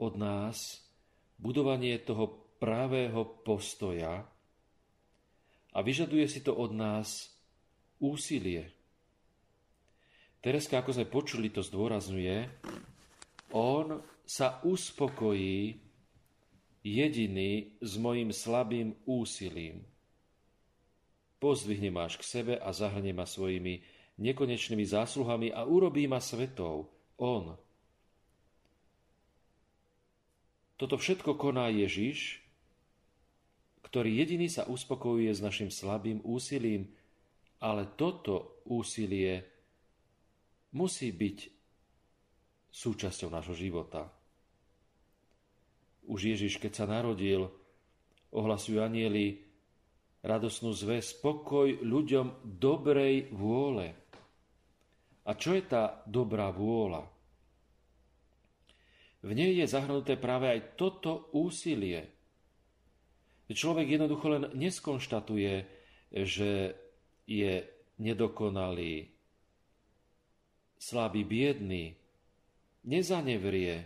od 0.02 0.18
nás 0.18 0.82
budovanie 1.38 2.02
toho 2.02 2.58
pravého 2.58 3.22
postoja 3.46 4.26
a 5.72 5.78
vyžaduje 5.80 6.26
si 6.26 6.42
to 6.42 6.58
od 6.58 6.74
nás 6.74 7.30
úsilie. 8.02 8.74
Tereska, 10.42 10.82
ako 10.82 10.92
sme 10.98 11.06
počuli, 11.06 11.54
to 11.54 11.62
zdôrazňuje, 11.62 12.50
on 13.54 14.02
sa 14.26 14.58
uspokojí 14.66 15.78
jediný 16.82 17.78
s 17.78 17.94
mojim 18.02 18.34
slabým 18.34 18.98
úsilím. 19.06 19.86
Pozdvihne 21.38 21.94
máš 21.94 22.18
k 22.18 22.26
sebe 22.26 22.54
a 22.58 22.74
zahrne 22.74 23.14
ma 23.14 23.30
svojimi 23.30 23.82
nekonečnými 24.18 24.86
zásluhami 24.86 25.54
a 25.54 25.66
urobí 25.66 26.06
ma 26.06 26.22
svetou. 26.22 26.90
On. 27.18 27.58
Toto 30.82 30.98
všetko 30.98 31.38
koná 31.38 31.70
Ježiš, 31.70 32.42
ktorý 33.86 34.18
jediný 34.18 34.50
sa 34.50 34.66
uspokojuje 34.66 35.30
s 35.30 35.38
našim 35.38 35.70
slabým 35.70 36.26
úsilím, 36.26 36.90
ale 37.62 37.86
toto 37.86 38.66
úsilie 38.66 39.46
musí 40.74 41.14
byť 41.14 41.38
súčasťou 42.74 43.30
nášho 43.30 43.54
života. 43.54 44.10
Už 46.10 46.34
Ježiš, 46.34 46.58
keď 46.58 46.72
sa 46.74 46.90
narodil, 46.90 47.46
ohlasujú 48.34 48.82
anieli 48.82 49.38
radosnú 50.26 50.74
zväz, 50.74 51.14
pokoj 51.22 51.78
ľuďom 51.86 52.58
dobrej 52.58 53.30
vôle. 53.30 53.94
A 55.30 55.38
čo 55.38 55.54
je 55.54 55.62
tá 55.62 56.02
dobrá 56.10 56.50
vôľa? 56.50 57.11
V 59.22 59.32
nej 59.38 59.54
je 59.54 59.70
zahrnuté 59.70 60.18
práve 60.18 60.50
aj 60.50 60.74
toto 60.74 61.30
úsilie. 61.38 62.10
Človek 63.52 64.00
jednoducho 64.00 64.28
len 64.32 64.44
neskonštatuje, 64.56 65.54
že 66.10 66.52
je 67.28 67.54
nedokonalý, 68.02 69.12
slabý, 70.82 71.22
biedný, 71.22 71.94
nezanevrie 72.88 73.86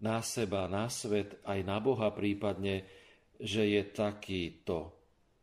na 0.00 0.24
seba, 0.24 0.64
na 0.66 0.88
svet, 0.88 1.42
aj 1.44 1.60
na 1.62 1.78
Boha 1.78 2.08
prípadne, 2.10 2.88
že 3.36 3.68
je 3.68 3.82
takýto, 3.84 4.96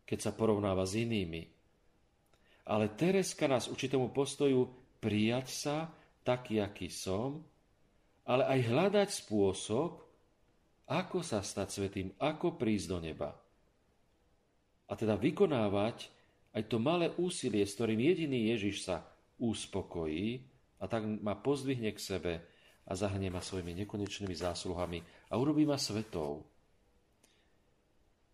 keď 0.08 0.20
sa 0.20 0.32
porovnáva 0.34 0.88
s 0.88 0.98
inými. 0.98 1.44
Ale 2.66 2.92
Tereska 2.98 3.46
nás 3.46 3.70
učí 3.70 3.92
tomu 3.92 4.10
postoju 4.10 4.66
prijať 5.00 5.48
sa 5.48 5.78
taký, 6.26 6.60
aký 6.64 6.90
som, 6.90 7.44
ale 8.30 8.46
aj 8.46 8.60
hľadať 8.70 9.10
spôsob, 9.26 10.06
ako 10.86 11.26
sa 11.26 11.42
stať 11.42 11.68
svetým, 11.74 12.14
ako 12.22 12.54
prísť 12.62 12.86
do 12.86 12.98
neba. 13.02 13.34
A 14.86 14.94
teda 14.94 15.18
vykonávať 15.18 16.14
aj 16.54 16.64
to 16.70 16.78
malé 16.78 17.10
úsilie, 17.18 17.66
s 17.66 17.78
ktorým 17.78 18.02
jediný 18.02 18.54
Ježiš 18.54 18.86
sa 18.86 19.06
uspokojí 19.42 20.46
a 20.78 20.86
tak 20.86 21.06
ma 21.06 21.38
pozdvihne 21.38 21.90
k 21.94 22.00
sebe 22.02 22.34
a 22.90 22.92
zahne 22.98 23.30
ma 23.30 23.42
svojimi 23.42 23.86
nekonečnými 23.86 24.34
zásluhami 24.34 25.02
a 25.30 25.38
urobí 25.38 25.66
ma 25.66 25.78
svetou. 25.78 26.46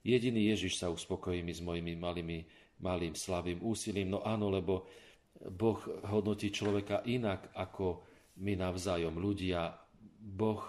Jediný 0.06 0.54
Ježiš 0.54 0.80
sa 0.80 0.88
uspokojí 0.92 1.44
mi 1.44 1.52
s 1.52 1.60
mojimi 1.60 1.98
malými, 1.98 2.40
malým 2.80 3.18
slabým 3.18 3.60
úsilím. 3.60 4.16
No 4.16 4.24
áno, 4.24 4.48
lebo 4.48 4.88
Boh 5.36 5.80
hodnotí 6.08 6.54
človeka 6.54 7.04
inak 7.04 7.52
ako 7.52 8.06
my 8.40 8.54
navzájom 8.56 9.16
ľudia. 9.18 9.85
Boh 10.26 10.66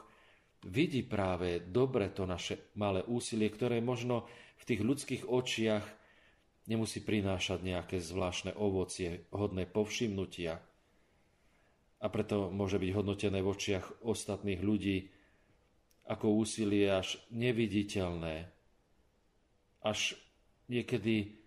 vidí 0.69 1.01
práve 1.01 1.65
dobre 1.65 2.13
to 2.13 2.29
naše 2.29 2.69
malé 2.77 3.01
úsilie, 3.09 3.49
ktoré 3.49 3.81
možno 3.81 4.29
v 4.61 4.65
tých 4.69 4.81
ľudských 4.85 5.23
očiach 5.25 5.85
nemusí 6.69 7.01
prinášať 7.01 7.65
nejaké 7.65 7.97
zvláštne 8.03 8.53
ovocie, 8.53 9.25
hodné 9.33 9.65
povšimnutia. 9.65 10.61
A 11.97 12.07
preto 12.13 12.53
môže 12.53 12.77
byť 12.77 12.91
hodnotené 12.93 13.41
v 13.41 13.51
očiach 13.57 14.05
ostatných 14.05 14.61
ľudí 14.61 15.09
ako 16.07 16.39
úsilie 16.39 16.87
až 16.87 17.19
neviditeľné, 17.33 18.47
až 19.83 20.15
niekedy 20.71 21.41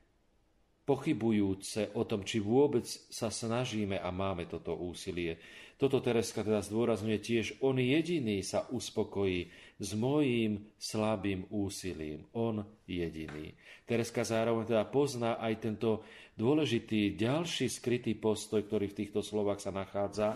pochybujúce 0.83 1.93
o 1.93 2.01
tom, 2.03 2.25
či 2.25 2.41
vôbec 2.41 2.83
sa 2.89 3.29
snažíme 3.29 4.01
a 4.01 4.09
máme 4.09 4.49
toto 4.49 4.73
úsilie. 4.73 5.37
Toto 5.79 6.03
Tereska 6.03 6.43
teda 6.43 6.59
zdôrazňuje 6.59 7.19
tiež, 7.23 7.45
on 7.63 7.79
jediný 7.79 8.43
sa 8.43 8.67
uspokojí 8.67 9.47
s 9.79 9.89
mojím 9.95 10.67
slabým 10.75 11.47
úsilím. 11.47 12.27
On 12.35 12.67
jediný. 12.83 13.55
Tereska 13.87 14.27
zároveň 14.27 14.75
teda 14.75 14.83
pozná 14.91 15.39
aj 15.39 15.63
tento 15.63 16.03
dôležitý 16.35 17.15
ďalší 17.15 17.71
skrytý 17.71 18.11
postoj, 18.19 18.67
ktorý 18.67 18.91
v 18.91 18.97
týchto 19.07 19.23
slovách 19.23 19.63
sa 19.63 19.71
nachádza. 19.71 20.35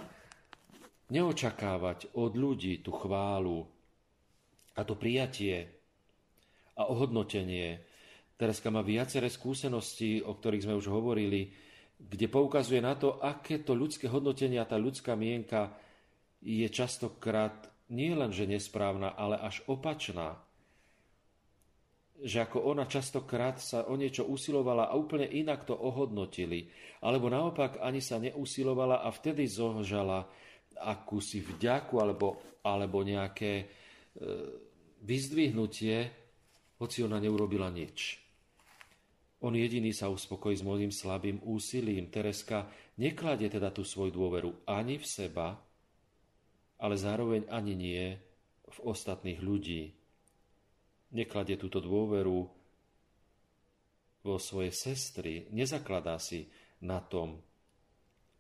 Neočakávať 1.12 2.16
od 2.16 2.40
ľudí 2.40 2.80
tú 2.80 2.96
chválu 2.96 3.68
a 4.80 4.82
to 4.88 4.96
prijatie 4.96 5.68
a 6.80 6.88
ohodnotenie, 6.88 7.84
Tereska 8.34 8.74
má 8.74 8.82
viaceré 8.82 9.30
skúsenosti, 9.30 10.24
o 10.24 10.34
ktorých 10.34 10.66
sme 10.66 10.80
už 10.80 10.90
hovorili, 10.90 11.54
kde 12.10 12.28
poukazuje 12.28 12.84
na 12.84 12.96
to, 13.00 13.20
aké 13.24 13.64
to 13.64 13.74
ľudské 13.74 14.12
hodnotenie 14.12 14.60
a 14.60 14.68
tá 14.68 14.76
ľudská 14.76 15.16
mienka 15.16 15.72
je 16.44 16.68
častokrát 16.68 17.72
nie 17.94 18.12
len, 18.16 18.34
že 18.34 18.50
nesprávna, 18.50 19.14
ale 19.14 19.40
až 19.40 19.64
opačná. 19.70 20.40
Že 22.24 22.48
ako 22.48 22.58
ona 22.64 22.88
častokrát 22.88 23.60
sa 23.60 23.86
o 23.88 23.94
niečo 24.00 24.24
usilovala 24.26 24.88
a 24.90 24.98
úplne 24.98 25.28
inak 25.28 25.68
to 25.68 25.76
ohodnotili. 25.76 26.72
Alebo 27.04 27.28
naopak 27.28 27.84
ani 27.84 28.00
sa 28.00 28.18
neusilovala 28.18 29.04
a 29.04 29.10
vtedy 29.12 29.46
zožala 29.46 30.26
akúsi 30.80 31.44
vďaku 31.44 31.96
alebo, 32.00 32.40
alebo 32.64 33.04
nejaké 33.04 33.52
e, 33.62 33.66
vyzdvihnutie, 35.04 35.98
hoci 36.80 36.98
ona 37.04 37.20
neurobila 37.20 37.70
nič. 37.70 38.23
On 39.44 39.52
jediný 39.52 39.92
sa 39.92 40.08
uspokojí 40.08 40.56
s 40.56 40.64
môjim 40.64 40.88
slabým 40.88 41.44
úsilím. 41.44 42.08
Tereska 42.08 42.72
nekladie 42.96 43.52
teda 43.52 43.76
tú 43.76 43.84
svoju 43.84 44.16
dôveru 44.16 44.64
ani 44.64 44.96
v 44.96 45.04
seba, 45.04 45.60
ale 46.80 46.96
zároveň 46.96 47.52
ani 47.52 47.76
nie 47.76 48.16
v 48.64 48.78
ostatných 48.88 49.44
ľudí. 49.44 49.92
Nekladie 51.12 51.60
túto 51.60 51.84
dôveru 51.84 52.48
vo 54.24 54.36
svoje 54.40 54.72
sestry, 54.72 55.52
nezakladá 55.52 56.16
si 56.24 56.48
na 56.80 57.04
tom, 57.04 57.36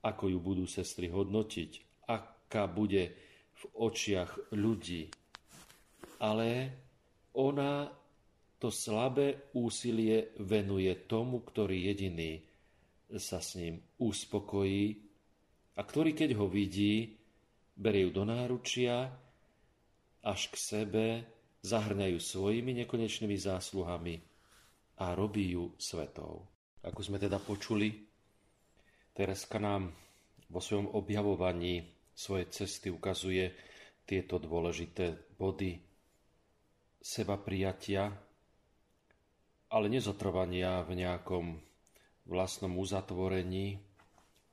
ako 0.08 0.32
ju 0.32 0.40
budú 0.40 0.64
sestry 0.64 1.12
hodnotiť, 1.12 2.04
aká 2.08 2.64
bude 2.72 3.12
v 3.60 3.64
očiach 3.76 4.56
ľudí. 4.56 5.12
Ale 6.24 6.72
ona 7.36 7.92
to 8.64 8.72
slabé 8.72 9.52
úsilie 9.60 10.32
venuje 10.40 10.96
tomu, 11.04 11.44
ktorý 11.44 11.92
jediný 11.92 12.40
sa 13.20 13.44
s 13.44 13.60
ním 13.60 13.84
uspokojí 14.00 15.04
a 15.76 15.84
ktorý, 15.84 16.16
keď 16.16 16.40
ho 16.40 16.48
vidí, 16.48 17.12
berie 17.76 18.08
ju 18.08 18.16
do 18.16 18.24
náručia 18.24 19.12
až 20.24 20.48
k 20.48 20.56
sebe, 20.56 21.06
zahrňajú 21.60 22.16
svojimi 22.16 22.72
nekonečnými 22.88 23.36
zásluhami 23.36 24.24
a 25.04 25.12
robí 25.12 25.60
ju 25.60 25.76
svetou. 25.76 26.48
Ako 26.88 27.04
sme 27.04 27.20
teda 27.20 27.44
počuli, 27.44 27.92
Tereska 29.12 29.60
nám 29.60 29.92
vo 30.48 30.64
svojom 30.64 30.96
objavovaní 30.96 31.84
svojej 32.16 32.48
cesty 32.48 32.88
ukazuje 32.88 33.52
tieto 34.08 34.40
dôležité 34.40 35.36
body 35.36 35.84
seba 37.04 37.36
prijatia, 37.36 38.23
ale 39.74 39.90
nezotrvania 39.90 40.86
v 40.86 41.02
nejakom 41.02 41.46
vlastnom 42.30 42.78
uzatvorení 42.78 43.82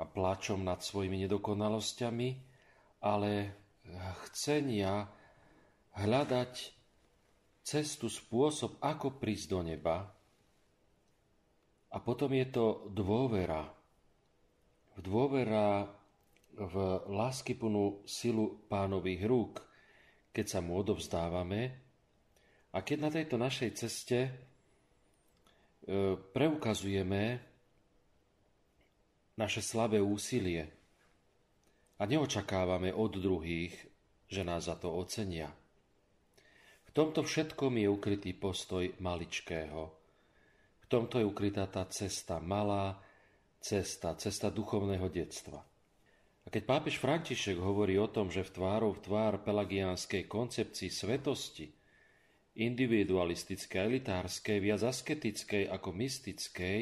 a 0.00 0.08
pláčom 0.08 0.64
nad 0.64 0.80
svojimi 0.80 1.28
nedokonalosťami, 1.28 2.28
ale 3.04 3.52
chcenia 4.32 5.04
hľadať 5.92 6.52
cestu, 7.60 8.08
spôsob, 8.08 8.80
ako 8.80 9.20
prísť 9.20 9.46
do 9.52 9.60
neba. 9.60 10.08
A 11.92 11.96
potom 12.00 12.32
je 12.32 12.46
to 12.48 12.88
dôvera. 12.88 13.68
Dôvera 14.96 15.84
v 16.56 16.74
láskyplnú 17.12 18.08
silu 18.08 18.64
pánových 18.72 19.22
rúk, 19.28 19.54
keď 20.32 20.46
sa 20.48 20.60
mu 20.64 20.80
odovzdávame 20.80 21.76
a 22.70 22.78
keď 22.80 22.98
na 23.00 23.10
tejto 23.10 23.36
našej 23.36 23.70
ceste 23.74 24.18
preukazujeme 26.36 27.40
naše 29.40 29.64
slabé 29.64 30.04
úsilie 30.04 30.68
a 31.96 32.02
neočakávame 32.04 32.92
od 32.92 33.16
druhých, 33.16 33.72
že 34.28 34.44
nás 34.44 34.68
za 34.68 34.76
to 34.76 34.92
ocenia. 34.92 35.48
V 36.88 36.90
tomto 36.92 37.22
všetkom 37.22 37.80
je 37.80 37.88
ukrytý 37.88 38.30
postoj 38.34 38.84
maličkého. 38.98 39.80
V 40.80 40.86
tomto 40.90 41.22
je 41.22 41.26
ukrytá 41.26 41.70
tá 41.70 41.86
cesta, 41.86 42.42
malá 42.42 42.98
cesta, 43.62 44.18
cesta 44.18 44.50
duchovného 44.50 45.06
detstva. 45.06 45.62
A 46.40 46.48
keď 46.48 46.62
pápež 46.66 46.98
František 46.98 47.60
hovorí 47.60 47.94
o 48.00 48.10
tom, 48.10 48.32
že 48.32 48.42
v 48.42 48.58
tvárov 48.58 48.98
tvár 49.04 49.44
pelagiánskej 49.44 50.26
koncepcii 50.26 50.90
svetosti 50.90 51.79
individualistickej, 52.58 53.80
elitárskej, 53.80 54.58
viac 54.58 54.82
asketickej 54.82 55.70
ako 55.70 55.88
mystickej, 55.94 56.80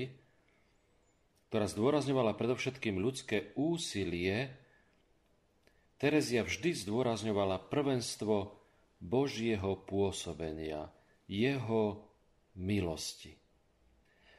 ktorá 1.48 1.66
zdôrazňovala 1.68 2.36
predovšetkým 2.36 3.00
ľudské 3.00 3.52
úsilie, 3.56 4.52
Terezia 5.98 6.46
vždy 6.46 6.78
zdôrazňovala 6.86 7.66
prvenstvo 7.74 8.54
Božieho 9.02 9.82
pôsobenia, 9.82 10.94
jeho 11.26 12.06
milosti. 12.54 13.34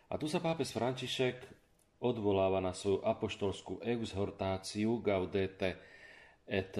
A 0.07 0.15
tu 0.15 0.31
sa 0.31 0.39
pápež 0.39 0.71
František 0.71 1.35
odvoláva 1.99 2.63
na 2.63 2.71
svoju 2.71 3.03
apoštolskú 3.03 3.83
exhortáciu 3.83 5.03
Gaudete 5.03 5.75
et 6.47 6.73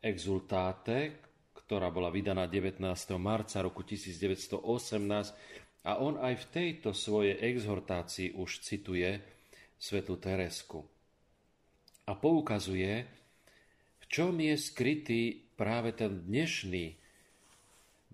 exultate, 0.00 1.27
ktorá 1.68 1.92
bola 1.92 2.08
vydaná 2.08 2.48
19. 2.48 2.80
marca 3.20 3.60
roku 3.60 3.84
1918 3.84 4.64
a 5.84 6.00
on 6.00 6.16
aj 6.16 6.34
v 6.40 6.46
tejto 6.48 6.96
svojej 6.96 7.36
exhortácii 7.44 8.32
už 8.32 8.64
cituje 8.64 9.20
svetu 9.76 10.16
Teresku. 10.16 10.80
A 12.08 12.16
poukazuje, 12.16 13.04
v 14.00 14.04
čom 14.08 14.40
je 14.40 14.56
skrytý 14.56 15.44
práve 15.60 15.92
ten 15.92 16.24
dnešný, 16.24 16.96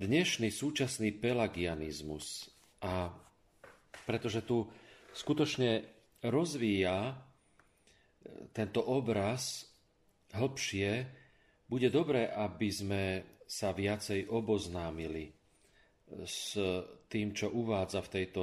dnešný 0.03 0.51
súčasný 0.51 1.15
pelagianizmus. 1.15 2.51
A 2.83 3.15
pretože 4.03 4.43
tu 4.43 4.67
skutočne 5.15 5.87
rozvíja 6.27 7.23
tento 8.51 8.83
obraz 8.83 9.71
hlbšie, 10.35 11.07
bude 11.71 11.87
dobré, 11.89 12.27
aby 12.35 12.69
sme 12.75 13.34
sa 13.55 13.71
viacej 13.71 14.35
oboznámili 14.35 15.31
s 16.27 16.59
tým, 17.07 17.31
čo 17.31 17.55
uvádza 17.55 18.03
v 18.03 18.13
tejto 18.19 18.43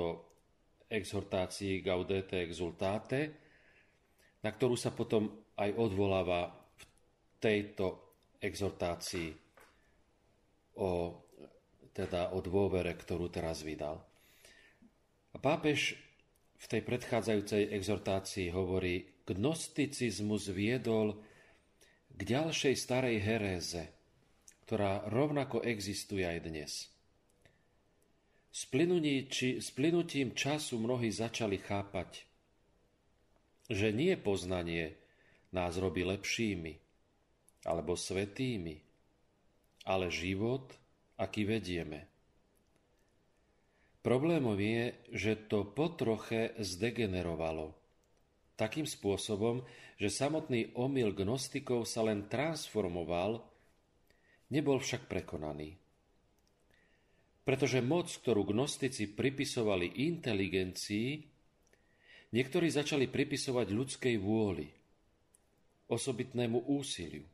exhortácii 0.87 1.83
Gaudete 1.83 2.39
exultate, 2.39 3.19
na 4.39 4.55
ktorú 4.55 4.79
sa 4.79 4.95
potom 4.95 5.51
aj 5.59 5.75
odvoláva 5.75 6.47
v 6.55 6.83
tejto 7.43 8.15
exhortácii 8.39 9.29
o, 10.79 10.89
teda 11.91 12.31
o 12.31 12.39
dôvere, 12.39 12.95
ktorú 12.95 13.27
teraz 13.27 13.67
vydal. 13.67 13.99
A 15.31 15.37
pápež 15.37 15.99
v 16.55 16.65
tej 16.71 16.81
predchádzajúcej 16.87 17.75
exhortácii 17.75 18.47
hovorí, 18.55 19.03
gnosticizmus 19.27 20.49
viedol 20.55 21.19
k 22.15 22.19
ďalšej 22.23 22.73
starej 22.79 23.19
heréze– 23.19 23.83
ktorá 24.71 25.03
rovnako 25.11 25.67
existuje 25.67 26.23
aj 26.23 26.39
dnes. 26.47 26.87
S 28.55 29.67
plynutím 29.75 30.31
času 30.31 30.79
mnohí 30.79 31.11
začali 31.11 31.59
chápať, 31.59 32.23
že 33.67 33.91
nie 33.91 34.15
poznanie 34.15 34.95
nás 35.51 35.75
robí 35.75 36.07
lepšími 36.07 36.79
alebo 37.67 37.99
svetými, 37.99 38.79
ale 39.91 40.07
život, 40.07 40.71
aký 41.19 41.43
vedieme. 41.43 42.07
Problémom 43.99 44.55
je, 44.55 44.95
že 45.11 45.51
to 45.51 45.67
potroche 45.67 46.55
zdegenerovalo. 46.63 47.75
Takým 48.55 48.87
spôsobom, 48.87 49.67
že 49.99 50.07
samotný 50.07 50.71
omyl 50.79 51.11
gnostikov 51.11 51.83
sa 51.91 52.07
len 52.07 52.31
transformoval 52.31 53.50
Nebol 54.51 54.83
však 54.83 55.07
prekonaný. 55.07 55.79
Pretože 57.41 57.79
moc, 57.79 58.11
ktorú 58.11 58.51
gnostici 58.51 59.09
pripisovali 59.09 60.05
inteligencii, 60.05 61.09
niektorí 62.35 62.67
začali 62.67 63.07
pripisovať 63.07 63.67
ľudskej 63.71 64.15
vôli, 64.19 64.67
osobitnému 65.87 66.67
úsiliu. 66.67 67.25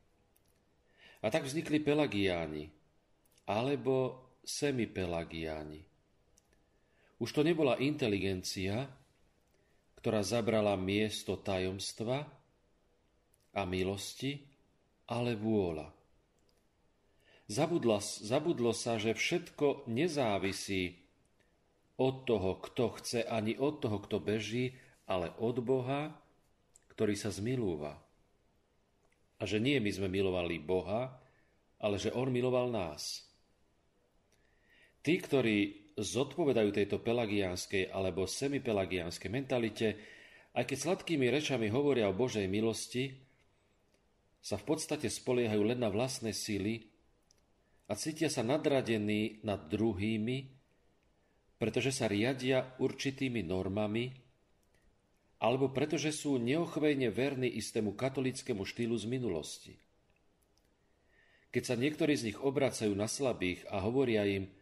A 1.22 1.26
tak 1.28 1.44
vznikli 1.44 1.82
pelagiáni, 1.82 2.70
alebo 3.50 4.22
semipelagiáni. 4.46 5.82
Už 7.18 7.34
to 7.34 7.42
nebola 7.42 7.74
inteligencia, 7.82 8.86
ktorá 9.98 10.22
zabrala 10.22 10.78
miesto 10.78 11.34
tajomstva 11.34 12.22
a 13.50 13.62
milosti, 13.66 14.38
ale 15.10 15.34
vôľa. 15.34 15.97
Zabudlo, 17.48 17.96
zabudlo 18.04 18.76
sa, 18.76 19.00
že 19.00 19.16
všetko 19.16 19.88
nezávisí 19.88 21.00
od 21.96 22.28
toho, 22.28 22.60
kto 22.60 22.92
chce, 23.00 23.24
ani 23.24 23.56
od 23.56 23.80
toho, 23.80 24.04
kto 24.04 24.20
beží, 24.20 24.76
ale 25.08 25.32
od 25.40 25.56
Boha, 25.64 26.12
ktorý 26.92 27.16
sa 27.16 27.32
zmilúva. 27.32 27.96
A 29.40 29.42
že 29.48 29.64
nie 29.64 29.80
my 29.80 29.88
sme 29.88 30.12
milovali 30.12 30.60
Boha, 30.60 31.08
ale 31.80 31.96
že 31.96 32.12
On 32.12 32.28
miloval 32.28 32.68
nás. 32.68 33.24
Tí, 35.00 35.16
ktorí 35.16 35.88
zodpovedajú 35.96 36.68
tejto 36.68 37.00
pelagiánskej 37.00 37.88
alebo 37.88 38.28
semipelagiánskej 38.28 39.30
mentalite, 39.32 39.96
aj 40.52 40.68
keď 40.68 40.78
sladkými 40.84 41.32
rečami 41.32 41.72
hovoria 41.72 42.12
o 42.12 42.18
Božej 42.18 42.44
milosti, 42.44 43.16
sa 44.44 44.60
v 44.60 44.64
podstate 44.68 45.08
spoliehajú 45.08 45.64
len 45.64 45.80
na 45.80 45.88
vlastné 45.88 46.36
síly 46.36 46.92
a 47.88 47.96
cítia 47.96 48.28
sa 48.28 48.44
nadradení 48.44 49.40
nad 49.40 49.64
druhými, 49.64 50.44
pretože 51.56 51.90
sa 51.90 52.04
riadia 52.04 52.76
určitými 52.76 53.40
normami, 53.40 54.12
alebo 55.40 55.72
pretože 55.72 56.12
sú 56.12 56.36
neochvejne 56.36 57.08
verní 57.08 57.48
istému 57.56 57.96
katolickému 57.96 58.68
štýlu 58.68 58.94
z 59.00 59.06
minulosti. 59.08 59.74
Keď 61.48 61.62
sa 61.64 61.80
niektorí 61.80 62.12
z 62.12 62.32
nich 62.32 62.38
obracajú 62.38 62.92
na 62.92 63.08
slabých 63.08 63.64
a 63.72 63.80
hovoria 63.80 64.28
im, 64.28 64.52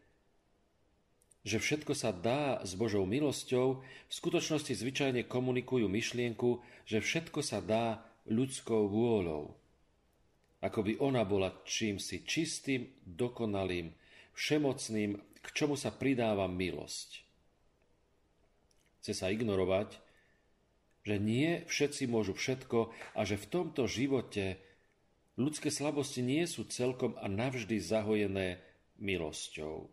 že 1.43 1.59
všetko 1.59 1.99
sa 1.99 2.15
dá 2.15 2.63
s 2.63 2.79
Božou 2.79 3.03
milosťou, 3.07 3.83
v 3.83 4.13
skutočnosti 4.13 4.71
zvyčajne 4.71 5.27
komunikujú 5.27 5.91
myšlienku, 5.91 6.63
že 6.87 7.03
všetko 7.03 7.43
sa 7.43 7.59
dá 7.59 8.07
ľudskou 8.31 8.87
vôľou 8.87 9.66
ako 10.65 10.81
by 10.87 10.93
ona 11.03 11.23
bola 11.29 11.53
čímsi 11.69 12.25
čistým, 12.25 12.89
dokonalým, 13.05 13.93
všemocným, 14.33 15.11
k 15.17 15.47
čomu 15.53 15.77
sa 15.79 15.93
pridáva 15.93 16.49
milosť. 16.49 17.23
Chce 19.01 19.13
sa 19.15 19.31
ignorovať, 19.31 20.03
že 21.07 21.23
nie 21.23 21.63
všetci 21.71 22.11
môžu 22.11 22.35
všetko 22.35 22.91
a 23.15 23.21
že 23.23 23.39
v 23.39 23.47
tomto 23.47 23.87
živote 23.87 24.59
ľudské 25.39 25.71
slabosti 25.71 26.27
nie 26.27 26.43
sú 26.51 26.67
celkom 26.67 27.15
a 27.23 27.31
navždy 27.31 27.79
zahojené 27.79 28.59
milosťou. 28.99 29.87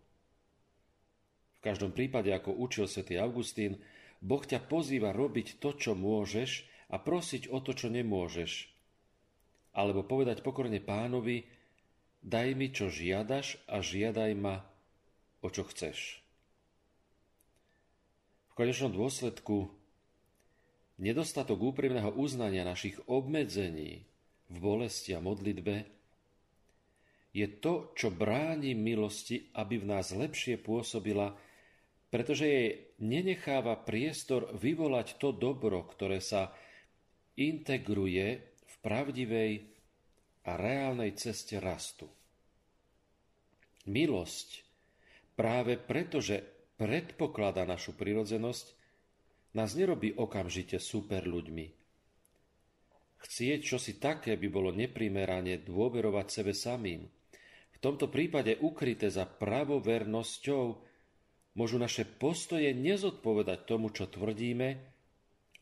V 1.54 1.60
každom 1.62 1.94
prípade, 1.94 2.34
ako 2.34 2.58
učil 2.58 2.90
svätý 2.90 3.22
Augustín, 3.22 3.80
Boh 4.26 4.42
ťa 4.42 4.66
pozýva 4.66 5.14
robiť 5.14 5.62
to, 5.62 5.78
čo 5.78 5.94
môžeš 5.94 6.66
a 6.90 6.98
prosiť 6.98 7.54
o 7.54 7.62
to, 7.62 7.78
čo 7.78 7.94
nemôžeš, 7.94 8.73
alebo 9.74 10.06
povedať 10.06 10.46
pokorne 10.46 10.78
pánovi, 10.78 11.44
daj 12.22 12.50
mi, 12.54 12.70
čo 12.70 12.88
žiadaš 12.94 13.58
a 13.68 13.82
žiadaj 13.82 14.32
ma, 14.38 14.62
o 15.44 15.48
čo 15.50 15.66
chceš. 15.68 16.24
V 18.54 18.62
konečnom 18.62 18.94
dôsledku 18.94 19.74
nedostatok 21.02 21.58
úprimného 21.74 22.14
uznania 22.14 22.62
našich 22.62 23.02
obmedzení 23.10 24.06
v 24.54 24.58
bolesti 24.62 25.18
a 25.18 25.20
modlitbe 25.20 25.90
je 27.34 27.50
to, 27.58 27.90
čo 27.98 28.14
bráni 28.14 28.78
milosti, 28.78 29.50
aby 29.58 29.82
v 29.82 29.90
nás 29.90 30.14
lepšie 30.14 30.62
pôsobila, 30.62 31.34
pretože 32.14 32.46
jej 32.46 32.70
nenecháva 33.02 33.74
priestor 33.74 34.54
vyvolať 34.54 35.18
to 35.18 35.34
dobro, 35.34 35.82
ktoré 35.82 36.22
sa 36.22 36.54
integruje 37.34 38.53
pravdivej 38.84 39.64
a 40.44 40.60
reálnej 40.60 41.16
ceste 41.16 41.58
rastu. 41.58 42.12
Milosť 43.88 44.64
práve 45.40 45.80
preto, 45.80 46.20
že 46.20 46.44
predpokladá 46.76 47.64
našu 47.64 47.96
prirodzenosť, 47.96 48.76
nás 49.54 49.78
nerobí 49.78 50.18
okamžite 50.18 50.82
super 50.82 51.24
ľuďmi. 51.24 51.66
Chcieť 53.24 53.60
čosi 53.64 54.04
také 54.04 54.36
by 54.36 54.48
bolo 54.52 54.76
neprimerane 54.76 55.64
dôverovať 55.64 56.28
sebe 56.28 56.52
samým. 56.52 57.08
V 57.72 57.78
tomto 57.80 58.12
prípade 58.12 58.60
ukryté 58.60 59.08
za 59.08 59.24
pravovernosťou 59.24 60.64
môžu 61.56 61.78
naše 61.80 62.04
postoje 62.04 62.74
nezodpovedať 62.76 63.60
tomu, 63.64 63.96
čo 63.96 64.12
tvrdíme 64.12 64.70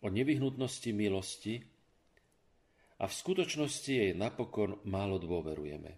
o 0.02 0.08
nevyhnutnosti 0.10 0.90
milosti 0.90 1.62
a 3.02 3.10
v 3.10 3.14
skutočnosti 3.18 3.90
jej 3.90 4.14
napokon 4.14 4.78
málo 4.86 5.18
dôverujeme. 5.18 5.98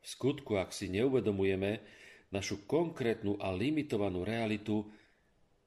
V 0.00 0.06
skutku, 0.08 0.56
ak 0.56 0.72
si 0.72 0.88
neuvedomujeme 0.88 1.84
našu 2.32 2.64
konkrétnu 2.64 3.36
a 3.36 3.52
limitovanú 3.52 4.24
realitu, 4.24 4.88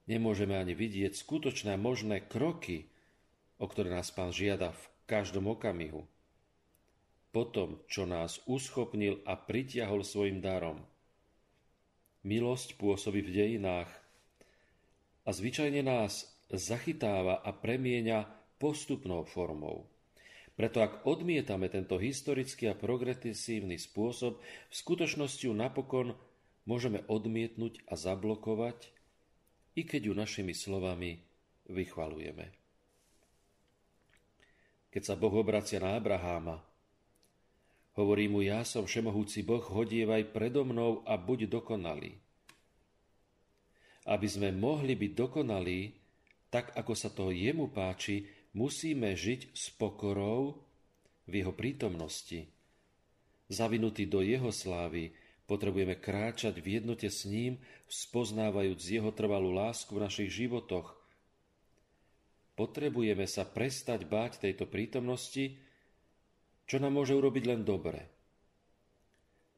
nemôžeme 0.10 0.58
ani 0.58 0.74
vidieť 0.74 1.14
skutočné 1.14 1.78
možné 1.78 2.26
kroky, 2.26 2.90
o 3.62 3.66
ktoré 3.70 3.94
nás 3.94 4.10
Pán 4.10 4.34
žiada 4.34 4.74
v 4.74 4.84
každom 5.06 5.54
okamihu. 5.54 6.06
Potom, 7.30 7.82
čo 7.86 8.10
nás 8.10 8.42
uschopnil 8.50 9.22
a 9.26 9.38
pritiahol 9.38 10.02
svojim 10.02 10.42
darom. 10.42 10.82
Milosť 12.26 12.74
pôsobí 12.82 13.22
v 13.22 13.34
dejinách 13.34 13.90
a 15.26 15.30
zvyčajne 15.30 15.86
nás 15.86 16.26
zachytáva 16.50 17.38
a 17.46 17.54
premieňa 17.54 18.37
postupnou 18.58 19.26
formou. 19.26 19.90
Preto 20.58 20.82
ak 20.82 21.06
odmietame 21.06 21.70
tento 21.70 22.02
historický 22.02 22.74
a 22.74 22.74
progresívny 22.74 23.78
spôsob, 23.78 24.42
v 24.42 24.74
skutočnosti 24.74 25.46
ju 25.46 25.54
napokon 25.54 26.18
môžeme 26.66 27.06
odmietnúť 27.06 27.86
a 27.86 27.94
zablokovať, 27.94 28.90
i 29.78 29.86
keď 29.86 30.10
ju 30.10 30.14
našimi 30.18 30.58
slovami 30.58 31.22
vychvalujeme. 31.70 32.50
Keď 34.90 35.04
sa 35.06 35.14
Boh 35.14 35.38
obracia 35.38 35.78
na 35.78 35.94
Abraháma, 35.94 36.58
hovorí 37.94 38.26
mu, 38.26 38.42
ja 38.42 38.66
som 38.66 38.90
všemohúci 38.90 39.46
Boh, 39.46 39.62
hodievaj 39.62 40.34
predo 40.34 40.66
mnou 40.66 41.06
a 41.06 41.14
buď 41.22 41.46
dokonalý. 41.46 42.18
Aby 44.10 44.26
sme 44.26 44.50
mohli 44.50 44.98
byť 44.98 45.12
dokonalí, 45.14 45.94
tak 46.50 46.74
ako 46.74 46.94
sa 46.98 47.14
to 47.14 47.30
jemu 47.30 47.70
páči, 47.70 48.26
musíme 48.58 49.14
žiť 49.14 49.54
s 49.54 49.70
pokorou 49.78 50.66
v 51.30 51.46
jeho 51.46 51.54
prítomnosti. 51.54 52.50
Zavinutí 53.48 54.10
do 54.10 54.26
jeho 54.26 54.50
slávy, 54.50 55.14
potrebujeme 55.46 55.94
kráčať 55.94 56.58
v 56.58 56.82
jednote 56.82 57.08
s 57.08 57.30
ním, 57.30 57.62
spoznávajúc 57.86 58.82
jeho 58.82 59.14
trvalú 59.14 59.54
lásku 59.54 59.94
v 59.94 60.04
našich 60.04 60.34
životoch. 60.34 60.98
Potrebujeme 62.58 63.30
sa 63.30 63.46
prestať 63.46 64.10
báť 64.10 64.42
tejto 64.42 64.66
prítomnosti, 64.66 65.62
čo 66.66 66.82
nám 66.82 66.98
môže 66.98 67.14
urobiť 67.14 67.44
len 67.46 67.62
dobre. 67.62 68.10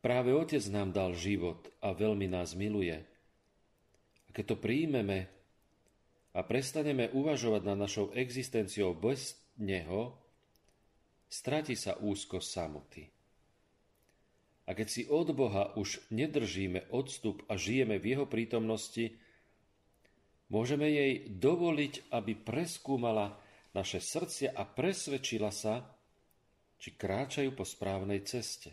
Práve 0.04 0.36
Otec 0.36 0.62
nám 0.68 0.92
dal 0.92 1.16
život 1.16 1.72
a 1.80 1.96
veľmi 1.96 2.28
nás 2.28 2.54
miluje. 2.54 3.00
A 4.28 4.30
keď 4.36 4.54
to 4.54 4.62
príjmeme, 4.62 5.39
a 6.34 6.46
prestaneme 6.46 7.10
uvažovať 7.10 7.62
nad 7.66 7.78
našou 7.78 8.14
existenciou 8.14 8.94
bez 8.94 9.38
Neho, 9.60 10.16
stráti 11.28 11.76
sa 11.76 11.98
úzko 12.00 12.40
samoty. 12.40 13.10
A 14.70 14.78
keď 14.78 14.88
si 14.88 15.04
od 15.10 15.34
Boha 15.34 15.74
už 15.74 16.00
nedržíme 16.14 16.94
odstup 16.94 17.42
a 17.50 17.58
žijeme 17.58 17.98
v 17.98 18.14
Jeho 18.14 18.26
prítomnosti, 18.30 19.18
môžeme 20.54 20.86
jej 20.86 21.26
dovoliť, 21.28 22.14
aby 22.14 22.38
preskúmala 22.38 23.34
naše 23.74 23.98
srdcia 23.98 24.54
a 24.54 24.64
presvedčila 24.64 25.50
sa, 25.50 25.82
či 26.80 26.96
kráčajú 26.96 27.52
po 27.58 27.66
správnej 27.66 28.24
ceste. 28.24 28.72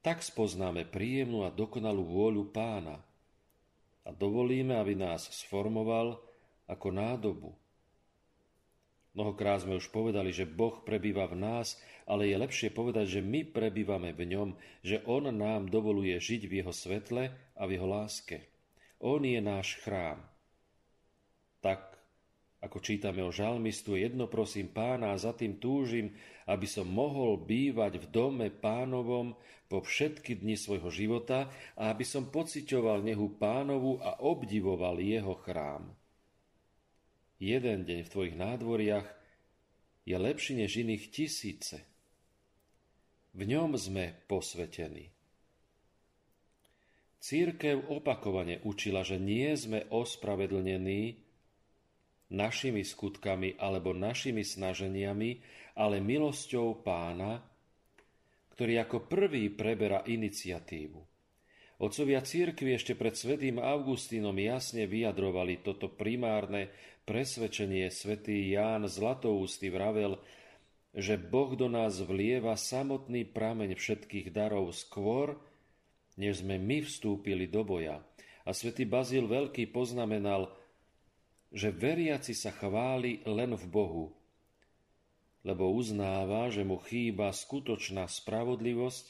Tak 0.00 0.22
spoznáme 0.24 0.86
príjemnú 0.86 1.44
a 1.44 1.50
dokonalú 1.50 2.06
vôľu 2.06 2.48
pána– 2.54 3.02
a 4.02 4.10
dovolíme, 4.10 4.74
aby 4.78 4.98
nás 4.98 5.30
sformoval 5.30 6.18
ako 6.66 6.88
nádobu. 6.90 7.50
Mnohokrát 9.12 9.60
sme 9.60 9.76
už 9.76 9.92
povedali, 9.92 10.32
že 10.32 10.48
Boh 10.48 10.80
prebýva 10.88 11.28
v 11.28 11.36
nás, 11.36 11.76
ale 12.08 12.32
je 12.32 12.36
lepšie 12.40 12.72
povedať, 12.72 13.20
že 13.20 13.20
my 13.20 13.44
prebývame 13.44 14.16
v 14.16 14.24
ňom, 14.24 14.48
že 14.80 15.04
On 15.04 15.28
nám 15.28 15.68
dovoluje 15.68 16.16
žiť 16.16 16.48
v 16.48 16.64
Jeho 16.64 16.72
svetle 16.72 17.28
a 17.32 17.62
v 17.68 17.76
Jeho 17.76 17.84
láske. 17.84 18.48
On 19.04 19.20
je 19.20 19.36
náš 19.44 19.76
chrám. 19.84 20.24
Tak, 21.60 21.91
ako 22.62 22.78
čítame 22.78 23.26
o 23.26 23.34
žalmistu, 23.34 23.98
jedno 23.98 24.30
prosím 24.30 24.70
pána 24.70 25.10
a 25.10 25.18
za 25.18 25.34
tým 25.34 25.58
túžim, 25.58 26.14
aby 26.46 26.62
som 26.70 26.86
mohol 26.86 27.42
bývať 27.42 27.98
v 27.98 28.06
dome 28.06 28.46
pánovom 28.54 29.34
po 29.66 29.82
všetky 29.82 30.38
dni 30.38 30.54
svojho 30.54 30.86
života 30.94 31.50
a 31.74 31.90
aby 31.90 32.06
som 32.06 32.30
pociťoval 32.30 33.02
nehu 33.02 33.34
pánovu 33.34 33.98
a 33.98 34.22
obdivoval 34.22 35.02
jeho 35.02 35.34
chrám. 35.42 35.90
Jeden 37.42 37.82
deň 37.82 38.06
v 38.06 38.12
tvojich 38.14 38.36
nádvoriach 38.38 39.08
je 40.06 40.14
lepší 40.14 40.62
než 40.62 40.78
iných 40.78 41.10
tisíce. 41.10 41.82
V 43.34 43.42
ňom 43.42 43.74
sme 43.74 44.14
posvetení. 44.30 45.10
Církev 47.18 47.90
opakovane 47.90 48.62
učila, 48.62 49.02
že 49.02 49.18
nie 49.18 49.50
sme 49.58 49.82
ospravedlnení 49.90 51.31
našimi 52.32 52.80
skutkami 52.80 53.60
alebo 53.60 53.92
našimi 53.92 54.40
snaženiami, 54.40 55.30
ale 55.76 56.00
milosťou 56.00 56.80
pána, 56.80 57.44
ktorý 58.56 58.80
ako 58.82 59.04
prvý 59.06 59.52
preberá 59.52 60.04
iniciatívu. 60.08 61.00
Otcovia 61.82 62.22
církvy 62.22 62.78
ešte 62.78 62.94
pred 62.94 63.12
svetým 63.18 63.58
Augustínom 63.58 64.36
jasne 64.38 64.86
vyjadrovali 64.86 65.66
toto 65.66 65.90
primárne 65.90 66.70
presvedčenie. 67.02 67.90
Svetý 67.90 68.54
Ján 68.54 68.86
Zlatoústy 68.86 69.66
vravel, 69.66 70.14
že 70.94 71.18
Boh 71.18 71.58
do 71.58 71.66
nás 71.66 71.98
vlieva 71.98 72.54
samotný 72.54 73.26
prameň 73.26 73.74
všetkých 73.74 74.30
darov 74.30 74.70
skôr, 74.70 75.34
než 76.14 76.46
sme 76.46 76.60
my 76.60 76.86
vstúpili 76.86 77.50
do 77.50 77.66
boja. 77.66 77.98
A 78.46 78.54
svätý 78.54 78.86
Bazil 78.86 79.26
Veľký 79.26 79.66
poznamenal, 79.74 80.54
že 81.52 81.68
veriaci 81.68 82.32
sa 82.32 82.50
chváli 82.50 83.20
len 83.28 83.52
v 83.52 83.64
Bohu, 83.68 84.06
lebo 85.44 85.68
uznáva, 85.76 86.48
že 86.48 86.64
mu 86.64 86.80
chýba 86.80 87.28
skutočná 87.28 88.08
spravodlivosť 88.08 89.06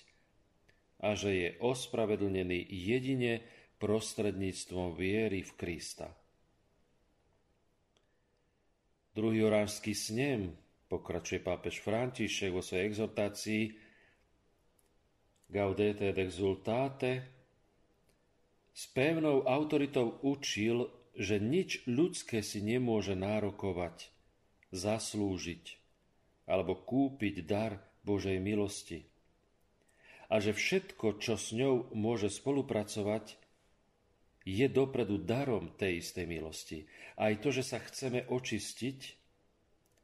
a 1.02 1.14
že 1.14 1.31
je 1.31 1.48
ospravedlnený 1.62 2.66
jedine 2.66 3.46
prostredníctvom 3.78 4.94
viery 4.98 5.42
v 5.46 5.52
Krista. 5.55 6.11
Druhý 9.12 9.44
orážský 9.44 9.92
snem, 9.92 10.57
pokračuje 10.88 11.44
pápež 11.44 11.85
František 11.85 12.50
vo 12.50 12.64
svojej 12.64 12.88
exhortácii, 12.90 13.64
Gaudete 15.52 16.09
et 16.09 16.16
exultate, 16.16 17.28
s 18.72 18.88
pevnou 18.88 19.44
autoritou 19.44 20.16
učil, 20.24 20.88
že 21.16 21.37
nič 21.37 21.85
ľudské 21.85 22.40
si 22.40 22.64
nemôže 22.64 23.12
nárokovať, 23.12 24.09
zaslúžiť 24.72 25.79
alebo 26.48 26.75
kúpiť 26.75 27.44
dar 27.46 27.79
Božej 28.03 28.40
milosti. 28.42 29.07
A 30.33 30.40
že 30.40 30.57
všetko, 30.57 31.20
čo 31.20 31.37
s 31.37 31.53
ňou 31.53 31.92
môže 31.92 32.33
spolupracovať, 32.33 33.37
je 34.42 34.66
dopredu 34.66 35.22
darom 35.22 35.70
tej 35.79 36.03
istej 36.03 36.27
milosti. 36.27 36.79
Aj 37.14 37.31
to, 37.38 37.55
že 37.55 37.62
sa 37.62 37.79
chceme 37.79 38.27
očistiť, 38.27 38.98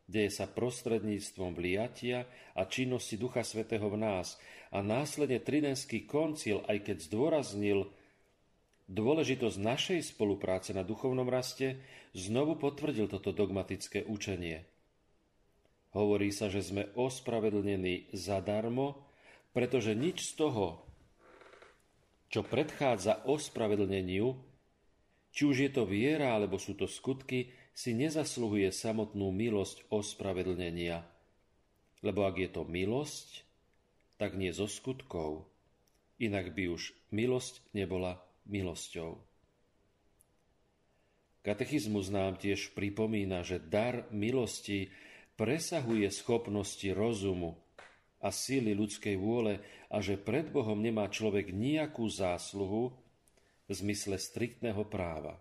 deje 0.06 0.30
sa 0.30 0.46
prostredníctvom 0.46 1.58
vliatia 1.58 2.28
a 2.54 2.64
činnosti 2.70 3.18
Ducha 3.18 3.42
Svetého 3.42 3.90
v 3.90 3.98
nás. 3.98 4.38
A 4.70 4.84
následne 4.84 5.42
Tridenský 5.42 6.06
koncil, 6.06 6.62
aj 6.70 6.86
keď 6.86 6.96
zdôraznil 7.08 7.88
dôležitosť 8.88 9.56
našej 9.60 10.00
spolupráce 10.16 10.72
na 10.72 10.80
duchovnom 10.80 11.28
raste, 11.28 11.80
znovu 12.16 12.56
potvrdil 12.56 13.06
toto 13.06 13.36
dogmatické 13.36 14.08
učenie. 14.08 14.64
Hovorí 15.92 16.32
sa, 16.32 16.48
že 16.48 16.64
sme 16.64 16.88
ospravedlnení 16.96 18.12
zadarmo, 18.16 19.08
pretože 19.52 19.92
nič 19.96 20.32
z 20.32 20.32
toho, 20.40 20.66
čo 22.28 22.44
predchádza 22.44 23.24
ospravedlneniu, 23.24 24.36
či 25.32 25.42
už 25.48 25.56
je 25.68 25.70
to 25.72 25.88
viera 25.88 26.36
alebo 26.36 26.60
sú 26.60 26.76
to 26.76 26.84
skutky, 26.84 27.52
si 27.72 27.96
nezasluhuje 27.96 28.68
samotnú 28.68 29.32
milosť 29.32 29.88
ospravedlnenia. 29.88 31.04
Lebo 32.04 32.28
ak 32.28 32.36
je 32.36 32.50
to 32.52 32.68
milosť, 32.68 33.48
tak 34.20 34.36
nie 34.36 34.52
zo 34.52 34.68
skutkov, 34.68 35.48
inak 36.20 36.52
by 36.52 36.68
už 36.74 36.92
milosť 37.14 37.62
nebola 37.72 38.27
milosťou. 38.48 39.20
Katechizmus 41.46 42.12
nám 42.12 42.36
tiež 42.36 42.76
pripomína, 42.76 43.40
že 43.46 43.62
dar 43.62 44.04
milosti 44.12 44.92
presahuje 45.38 46.10
schopnosti 46.10 46.88
rozumu 46.92 47.56
a 48.18 48.34
síly 48.34 48.74
ľudskej 48.74 49.14
vôle 49.14 49.62
a 49.88 50.02
že 50.02 50.18
pred 50.18 50.50
Bohom 50.50 50.76
nemá 50.82 51.06
človek 51.06 51.54
nejakú 51.54 52.10
zásluhu 52.10 52.90
v 53.64 53.72
zmysle 53.72 54.18
striktného 54.18 54.82
práva. 54.90 55.38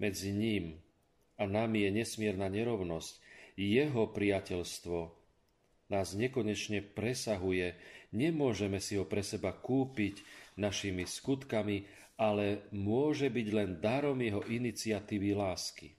Medzi 0.00 0.32
ním 0.32 0.80
a 1.36 1.44
nami 1.44 1.84
je 1.84 1.90
nesmierna 2.02 2.48
nerovnosť. 2.48 3.20
Jeho 3.56 4.08
priateľstvo 4.08 4.98
nás 5.92 6.16
nekonečne 6.16 6.82
presahuje. 6.82 7.76
Nemôžeme 8.16 8.80
si 8.80 8.96
ho 8.96 9.04
pre 9.04 9.20
seba 9.20 9.52
kúpiť 9.52 10.24
našimi 10.56 11.04
skutkami, 11.04 11.84
ale 12.16 12.68
môže 12.72 13.28
byť 13.28 13.48
len 13.52 13.70
darom 13.80 14.16
jeho 14.20 14.40
iniciatívy 14.44 15.36
lásky. 15.36 15.92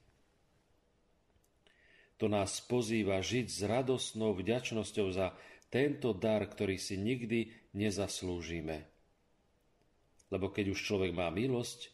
To 2.17 2.25
nás 2.25 2.57
pozýva 2.65 3.21
žiť 3.21 3.45
s 3.45 3.59
radosnou 3.61 4.33
vďačnosťou 4.33 5.07
za 5.13 5.37
tento 5.69 6.17
dar, 6.17 6.41
ktorý 6.49 6.81
si 6.81 6.97
nikdy 6.97 7.53
nezaslúžime. 7.77 8.89
Lebo 10.33 10.49
keď 10.49 10.73
už 10.73 10.79
človek 10.81 11.13
má 11.13 11.29
milosť, 11.29 11.93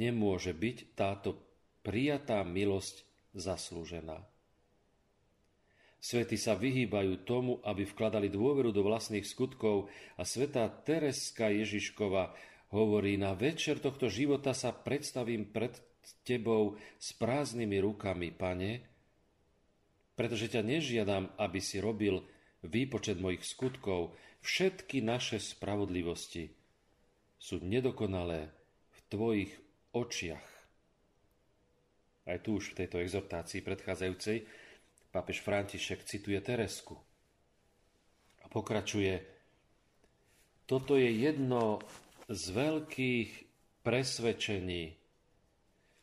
nemôže 0.00 0.56
byť 0.56 0.96
táto 0.96 1.36
prijatá 1.84 2.40
milosť 2.42 3.04
zaslúžená. 3.36 4.24
Svety 6.06 6.38
sa 6.38 6.54
vyhýbajú 6.54 7.26
tomu, 7.26 7.58
aby 7.66 7.82
vkladali 7.82 8.30
dôveru 8.30 8.70
do 8.70 8.86
vlastných 8.86 9.26
skutkov 9.26 9.90
a 10.14 10.22
sveta 10.22 10.70
Tereska 10.70 11.50
Ježiškova 11.50 12.30
hovorí, 12.70 13.18
na 13.18 13.34
večer 13.34 13.82
tohto 13.82 14.06
života 14.06 14.54
sa 14.54 14.70
predstavím 14.70 15.50
pred 15.50 15.74
tebou 16.22 16.78
s 17.02 17.10
prázdnymi 17.10 17.82
rukami, 17.82 18.30
pane, 18.30 18.86
pretože 20.14 20.54
ťa 20.54 20.62
nežiadam, 20.62 21.34
aby 21.42 21.58
si 21.58 21.82
robil 21.82 22.22
výpočet 22.62 23.18
mojich 23.18 23.42
skutkov. 23.42 24.14
Všetky 24.46 25.02
naše 25.02 25.42
spravodlivosti 25.42 26.54
sú 27.34 27.58
nedokonalé 27.66 28.54
v 28.94 28.98
tvojich 29.10 29.52
očiach. 29.90 30.46
Aj 32.30 32.38
tu 32.38 32.62
už 32.62 32.74
v 32.74 32.86
tejto 32.86 33.02
exhortácii 33.02 33.58
predchádzajúcej 33.66 34.65
pápež 35.16 35.40
František 35.40 36.04
cituje 36.04 36.36
Teresku 36.44 36.92
a 38.44 38.52
pokračuje 38.52 39.24
Toto 40.68 41.00
je 41.00 41.08
jedno 41.08 41.80
z 42.28 42.44
veľkých 42.52 43.30
presvedčení, 43.80 44.92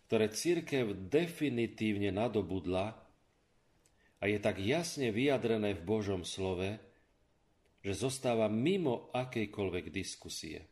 ktoré 0.10 0.34
církev 0.34 0.98
definitívne 1.14 2.10
nadobudla 2.10 2.98
a 4.18 4.24
je 4.26 4.40
tak 4.42 4.58
jasne 4.58 5.14
vyjadrené 5.14 5.78
v 5.78 5.86
Božom 5.86 6.26
slove, 6.26 6.82
že 7.86 7.94
zostáva 7.94 8.50
mimo 8.50 9.14
akejkoľvek 9.14 9.94
diskusie. 9.94 10.66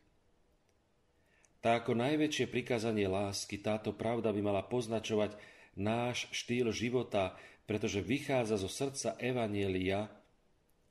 Tak 1.61 1.85
ako 1.85 1.93
najväčšie 1.93 2.49
prikázanie 2.49 3.05
lásky, 3.05 3.61
táto 3.61 3.93
pravda 3.93 4.33
by 4.33 4.41
mala 4.41 4.65
poznačovať 4.65 5.37
náš 5.77 6.25
štýl 6.33 6.73
života, 6.73 7.37
pretože 7.71 8.03
vychádza 8.03 8.59
zo 8.59 8.67
srdca 8.67 9.15
Evanielia 9.15 10.11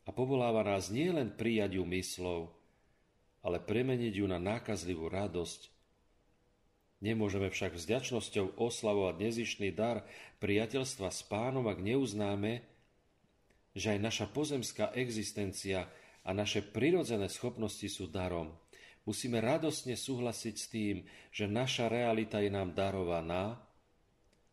a 0.09 0.11
povoláva 0.17 0.65
nás 0.65 0.89
nielen 0.89 1.37
prijať 1.37 1.77
ju 1.77 1.85
myslov, 1.85 2.49
ale 3.45 3.61
premeniť 3.61 4.17
ju 4.17 4.25
na 4.25 4.41
nákazlivú 4.41 5.13
radosť. 5.13 5.69
Nemôžeme 7.05 7.53
však 7.53 7.77
vďačnosťou 7.77 8.57
oslavovať 8.57 9.15
nezišný 9.21 9.77
dar 9.77 10.09
priateľstva 10.41 11.13
s 11.13 11.21
pánom, 11.29 11.69
ak 11.69 11.85
neuznáme, 11.85 12.65
že 13.77 13.93
aj 13.93 14.01
naša 14.01 14.27
pozemská 14.33 14.97
existencia 14.97 15.85
a 16.25 16.33
naše 16.33 16.65
prirodzené 16.65 17.29
schopnosti 17.29 17.85
sú 17.93 18.09
darom– 18.09 18.57
Musíme 19.01 19.41
radosne 19.41 19.97
súhlasiť 19.97 20.55
s 20.55 20.67
tým, 20.69 20.97
že 21.33 21.49
naša 21.49 21.89
realita 21.89 22.45
je 22.45 22.53
nám 22.53 22.77
darovaná 22.77 23.57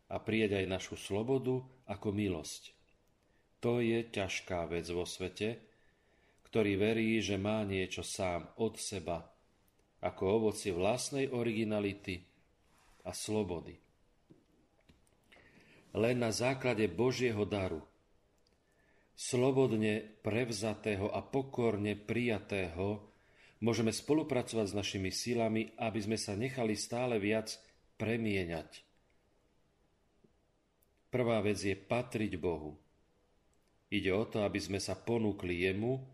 a 0.08 0.16
prijať 0.16 0.64
aj 0.64 0.72
našu 0.72 0.96
slobodu 0.96 1.60
ako 1.88 2.14
milosť. 2.14 2.76
To 3.64 3.82
je 3.82 4.06
ťažká 4.06 4.70
vec 4.70 4.86
vo 4.92 5.02
svete, 5.02 5.58
ktorý 6.46 6.78
verí, 6.78 7.18
že 7.18 7.36
má 7.36 7.66
niečo 7.66 8.06
sám 8.06 8.46
od 8.62 8.78
seba, 8.78 9.26
ako 9.98 10.22
ovocie 10.44 10.70
vlastnej 10.70 11.28
originality 11.28 12.22
a 13.04 13.10
slobody. 13.10 13.74
Len 15.98 16.16
na 16.20 16.30
základe 16.30 16.86
Božieho 16.86 17.42
daru, 17.48 17.82
slobodne 19.18 20.06
prevzatého 20.22 21.10
a 21.10 21.18
pokorne 21.24 21.98
prijatého, 21.98 23.02
môžeme 23.58 23.90
spolupracovať 23.90 24.66
s 24.70 24.78
našimi 24.78 25.10
silami, 25.10 25.74
aby 25.74 25.98
sme 25.98 26.14
sa 26.14 26.38
nechali 26.38 26.78
stále 26.78 27.18
viac 27.18 27.58
premieňať. 27.98 28.87
Prvá 31.08 31.40
vec 31.40 31.56
je 31.56 31.72
patriť 31.72 32.36
Bohu. 32.36 32.76
Ide 33.88 34.12
o 34.12 34.28
to, 34.28 34.44
aby 34.44 34.60
sme 34.60 34.76
sa 34.76 34.92
ponúkli 34.92 35.64
Jemu, 35.64 36.04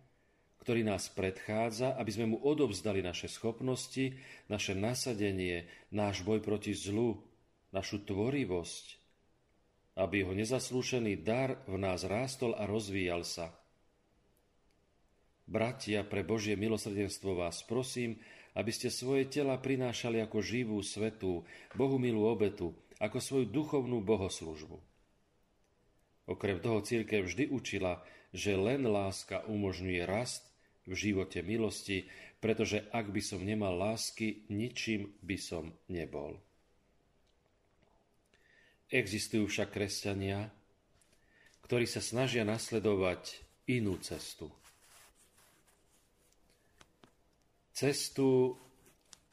ktorý 0.62 0.86
nás 0.86 1.10
predchádza, 1.10 1.98
aby 1.98 2.10
sme 2.14 2.26
mu 2.30 2.38
odovzdali 2.40 3.02
naše 3.02 3.26
schopnosti, 3.26 4.14
naše 4.46 4.72
nasadenie, 4.72 5.66
náš 5.90 6.22
boj 6.22 6.40
proti 6.40 6.72
zlu, 6.72 7.20
našu 7.74 8.06
tvorivosť, 8.06 8.86
aby 9.98 10.22
jeho 10.22 10.32
nezaslúšený 10.32 11.26
dar 11.26 11.58
v 11.66 11.76
nás 11.76 12.06
rástol 12.06 12.54
a 12.54 12.64
rozvíjal 12.64 13.26
sa. 13.26 13.50
Bratia, 15.44 16.06
pre 16.06 16.24
Božie 16.24 16.56
milosrdenstvo 16.56 17.36
vás 17.36 17.60
prosím, 17.66 18.16
aby 18.54 18.70
ste 18.70 18.88
svoje 18.88 19.28
tela 19.28 19.58
prinášali 19.58 20.22
ako 20.22 20.38
živú, 20.40 20.78
svetú, 20.80 21.42
Bohu 21.74 21.98
milú 22.00 22.24
obetu, 22.24 22.72
ako 23.02 23.18
svoju 23.18 23.46
duchovnú 23.50 24.02
bohoslužbu. 24.02 24.78
Okrem 26.24 26.58
toho 26.60 26.80
církev 26.80 27.28
vždy 27.28 27.52
učila, 27.52 28.00
že 28.32 28.56
len 28.56 28.88
láska 28.88 29.44
umožňuje 29.46 30.02
rast 30.08 30.48
v 30.88 30.96
živote 30.96 31.44
milosti, 31.44 32.08
pretože 32.40 32.84
ak 32.92 33.08
by 33.12 33.22
som 33.24 33.40
nemal 33.44 33.76
lásky, 33.76 34.44
ničím 34.52 35.12
by 35.20 35.36
som 35.36 35.72
nebol. 35.88 36.36
Existujú 38.92 39.48
však 39.48 39.72
kresťania, 39.72 40.52
ktorí 41.64 41.88
sa 41.88 42.04
snažia 42.04 42.44
nasledovať 42.44 43.40
inú 43.72 43.96
cestu. 44.00 44.52
Cestu 47.74 48.54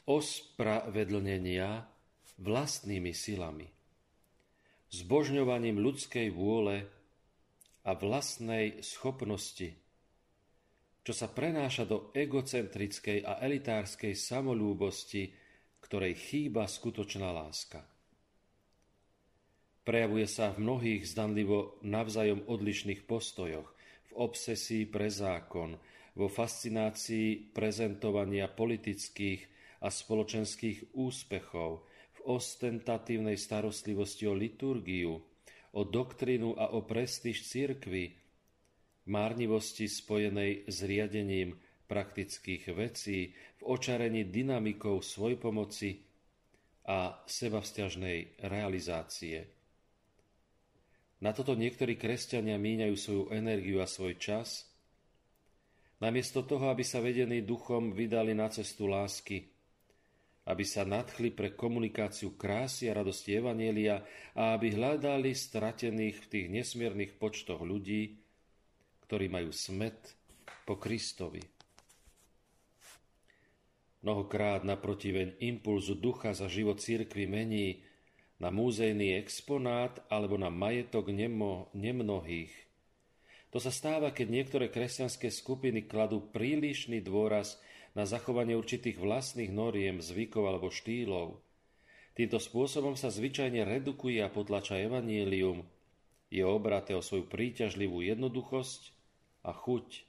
ospravedlnenia 0.07 1.85
vlastnými 2.41 3.13
silami, 3.13 3.69
zbožňovaním 4.89 5.77
ľudskej 5.77 6.33
vôle 6.33 6.89
a 7.85 7.93
vlastnej 7.93 8.81
schopnosti 8.81 9.81
čo 11.01 11.13
sa 11.17 11.33
prenáša 11.33 11.89
do 11.89 12.13
egocentrickej 12.13 13.25
a 13.25 13.41
elitárskej 13.41 14.13
samolúbosti, 14.13 15.33
ktorej 15.81 16.13
chýba 16.13 16.69
skutočná 16.69 17.33
láska. 17.33 17.81
Prejavuje 19.81 20.29
sa 20.29 20.53
v 20.53 20.61
mnohých 20.61 21.09
zdanlivo 21.09 21.81
navzájom 21.81 22.45
odlišných 22.45 23.09
postojoch, 23.09 23.65
v 24.07 24.11
obsesii 24.13 24.85
pre 24.85 25.09
zákon, 25.09 25.73
vo 26.13 26.27
fascinácii 26.29 27.49
prezentovania 27.49 28.45
politických 28.45 29.41
a 29.81 29.89
spoločenských 29.89 30.93
úspechov, 30.93 31.81
ostentatívnej 32.27 33.37
starostlivosti 33.37 34.27
o 34.27 34.33
liturgiu, 34.35 35.17
o 35.71 35.81
doktrínu 35.87 36.59
a 36.59 36.75
o 36.75 36.83
prestíž 36.83 37.47
cirkvy, 37.47 38.13
márnivosti 39.07 39.87
spojenej 39.87 40.67
s 40.67 40.77
riadením 40.83 41.57
praktických 41.87 42.71
vecí, 42.71 43.35
v 43.59 43.61
očarení 43.67 44.31
dynamikou 44.31 45.03
svojpomoci 45.03 45.99
a 46.87 47.19
sebavzťažnej 47.27 48.47
realizácie. 48.47 49.43
Na 51.21 51.35
toto 51.35 51.53
niektorí 51.53 51.99
kresťania 51.99 52.57
míňajú 52.57 52.95
svoju 52.97 53.23
energiu 53.35 53.77
a 53.83 53.85
svoj 53.85 54.17
čas, 54.17 54.65
namiesto 56.01 56.41
toho, 56.41 56.73
aby 56.73 56.81
sa 56.81 56.97
vedení 56.97 57.45
duchom 57.45 57.93
vydali 57.93 58.33
na 58.33 58.49
cestu 58.49 58.89
lásky, 58.89 59.50
aby 60.41 60.65
sa 60.65 60.81
nadchli 60.81 61.29
pre 61.29 61.53
komunikáciu 61.53 62.33
krásy 62.33 62.89
a 62.89 62.97
radosti 62.97 63.37
Evanielia 63.37 64.01
a 64.33 64.57
aby 64.57 64.73
hľadali 64.73 65.37
stratených 65.37 66.17
v 66.17 66.29
tých 66.29 66.47
nesmiernych 66.49 67.21
počtoch 67.21 67.61
ľudí, 67.61 68.17
ktorí 69.05 69.29
majú 69.29 69.53
smet 69.53 70.17
po 70.65 70.81
Kristovi. 70.81 71.43
Mnohokrát 74.01 74.65
naprotiveň 74.65 75.37
impulzu 75.45 75.93
ducha 75.93 76.33
za 76.33 76.49
život 76.49 76.81
církvy 76.81 77.29
mení 77.29 77.85
na 78.41 78.49
múzejný 78.49 79.13
exponát 79.13 80.01
alebo 80.09 80.41
na 80.41 80.49
majetok 80.49 81.13
nemo, 81.13 81.69
nemnohých. 81.77 82.49
To 83.53 83.61
sa 83.61 83.69
stáva, 83.69 84.09
keď 84.09 84.27
niektoré 84.31 84.65
kresťanské 84.73 85.29
skupiny 85.29 85.85
kladú 85.85 86.33
prílišný 86.33 87.05
dôraz 87.05 87.61
na 87.95 88.07
zachovanie 88.07 88.55
určitých 88.55 88.99
vlastných 88.99 89.51
noriem, 89.51 89.99
zvykov 89.99 90.47
alebo 90.47 90.71
štýlov. 90.71 91.43
Týmto 92.15 92.39
spôsobom 92.39 92.99
sa 92.99 93.07
zvyčajne 93.07 93.63
redukuje 93.63 94.19
a 94.19 94.31
potlača 94.31 94.79
evanielium, 94.83 95.63
je 96.31 96.43
obraté 96.47 96.95
o 96.95 97.03
svoju 97.03 97.27
príťažlivú 97.27 97.99
jednoduchosť 97.99 98.81
a 99.43 99.51
chuť. 99.51 100.07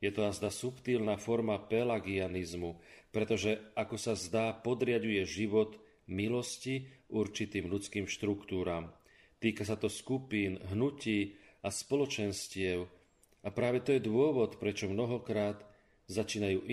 Je 0.00 0.08
to 0.08 0.24
azda 0.24 0.48
subtilná 0.48 1.20
forma 1.20 1.60
pelagianizmu, 1.60 2.80
pretože, 3.12 3.60
ako 3.76 3.96
sa 4.00 4.16
zdá, 4.16 4.56
podriaduje 4.56 5.28
život 5.28 5.76
milosti 6.08 6.88
určitým 7.12 7.68
ľudským 7.68 8.08
štruktúram. 8.08 8.88
Týka 9.44 9.68
sa 9.68 9.76
to 9.76 9.92
skupín, 9.92 10.56
hnutí 10.72 11.36
a 11.60 11.68
spoločenstiev 11.68 12.88
a 13.44 13.48
práve 13.52 13.84
to 13.84 13.92
je 13.92 14.00
dôvod, 14.00 14.56
prečo 14.56 14.88
mnohokrát 14.88 15.60
začínajú 16.10 16.66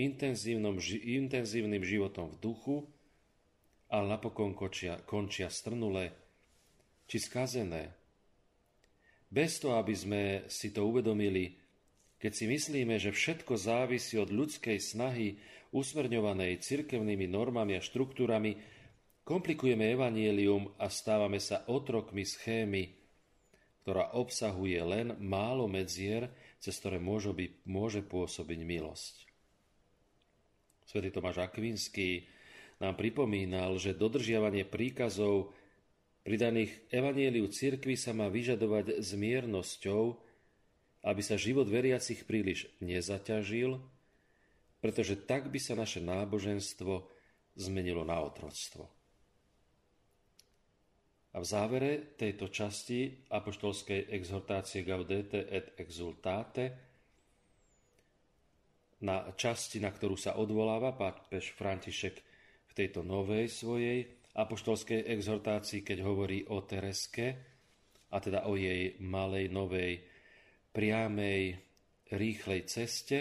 intenzívnym 1.06 1.82
životom 1.86 2.34
v 2.34 2.40
duchu, 2.42 2.76
ale 3.88 4.10
napokon 4.10 4.52
končia, 4.52 5.00
končia 5.06 5.48
strnulé 5.48 6.12
či 7.08 7.22
skazené. 7.22 7.94
Bez 9.28 9.60
toho, 9.60 9.78
aby 9.78 9.94
sme 9.94 10.22
si 10.48 10.72
to 10.72 10.88
uvedomili, 10.88 11.56
keď 12.18 12.32
si 12.34 12.44
myslíme, 12.50 12.98
že 12.98 13.14
všetko 13.14 13.54
závisí 13.54 14.18
od 14.18 14.28
ľudskej 14.32 14.76
snahy 14.82 15.38
usmerňovanej 15.70 16.64
cirkevnými 16.64 17.28
normami 17.28 17.76
a 17.76 17.84
štruktúrami, 17.84 18.56
komplikujeme 19.22 19.92
evanielium 19.92 20.72
a 20.80 20.88
stávame 20.88 21.38
sa 21.38 21.68
otrokmi 21.68 22.24
schémy, 22.24 22.96
ktorá 23.84 24.16
obsahuje 24.16 24.80
len 24.80 25.16
málo 25.20 25.68
medzier, 25.68 26.32
cez 26.58 26.76
ktoré 26.80 26.96
môže, 26.98 27.32
byť, 27.32 27.52
môže 27.68 28.00
pôsobiť 28.04 28.60
milosť. 28.64 29.27
Svetý 30.88 31.12
Tomáš 31.12 31.44
Akvinský 31.44 32.24
nám 32.80 32.96
pripomínal, 32.96 33.76
že 33.76 33.92
dodržiavanie 33.92 34.64
príkazov 34.64 35.52
pridaných 36.24 36.80
evanieliu 36.88 37.52
cirkvi 37.52 37.92
sa 37.92 38.16
má 38.16 38.32
vyžadovať 38.32 38.96
s 38.96 39.12
miernosťou, 39.12 40.16
aby 41.04 41.20
sa 41.20 41.36
život 41.36 41.68
veriacich 41.68 42.24
príliš 42.24 42.72
nezaťažil, 42.80 43.76
pretože 44.80 45.20
tak 45.28 45.52
by 45.52 45.60
sa 45.60 45.76
naše 45.76 46.00
náboženstvo 46.00 47.04
zmenilo 47.60 48.08
na 48.08 48.24
otroctvo. 48.24 48.88
A 51.36 51.44
v 51.44 51.44
závere 51.44 52.16
tejto 52.16 52.48
časti 52.48 53.28
apoštolskej 53.28 54.08
exhortácie 54.08 54.88
Gaudete 54.88 55.44
et 55.52 55.76
exultate 55.76 56.87
na 59.02 59.30
časti, 59.34 59.78
na 59.78 59.94
ktorú 59.94 60.18
sa 60.18 60.34
odvoláva 60.34 60.94
pápež 60.94 61.54
František 61.54 62.16
v 62.66 62.72
tejto 62.74 63.06
novej 63.06 63.46
svojej 63.46 64.04
apoštolskej 64.34 65.06
exhortácii, 65.06 65.86
keď 65.86 65.98
hovorí 66.02 66.46
o 66.50 66.62
Tereske, 66.62 67.26
a 68.08 68.16
teda 68.18 68.48
o 68.48 68.56
jej 68.56 68.96
malej, 69.04 69.52
novej, 69.52 70.00
priamej, 70.72 71.60
rýchlej 72.08 72.64
ceste, 72.64 73.18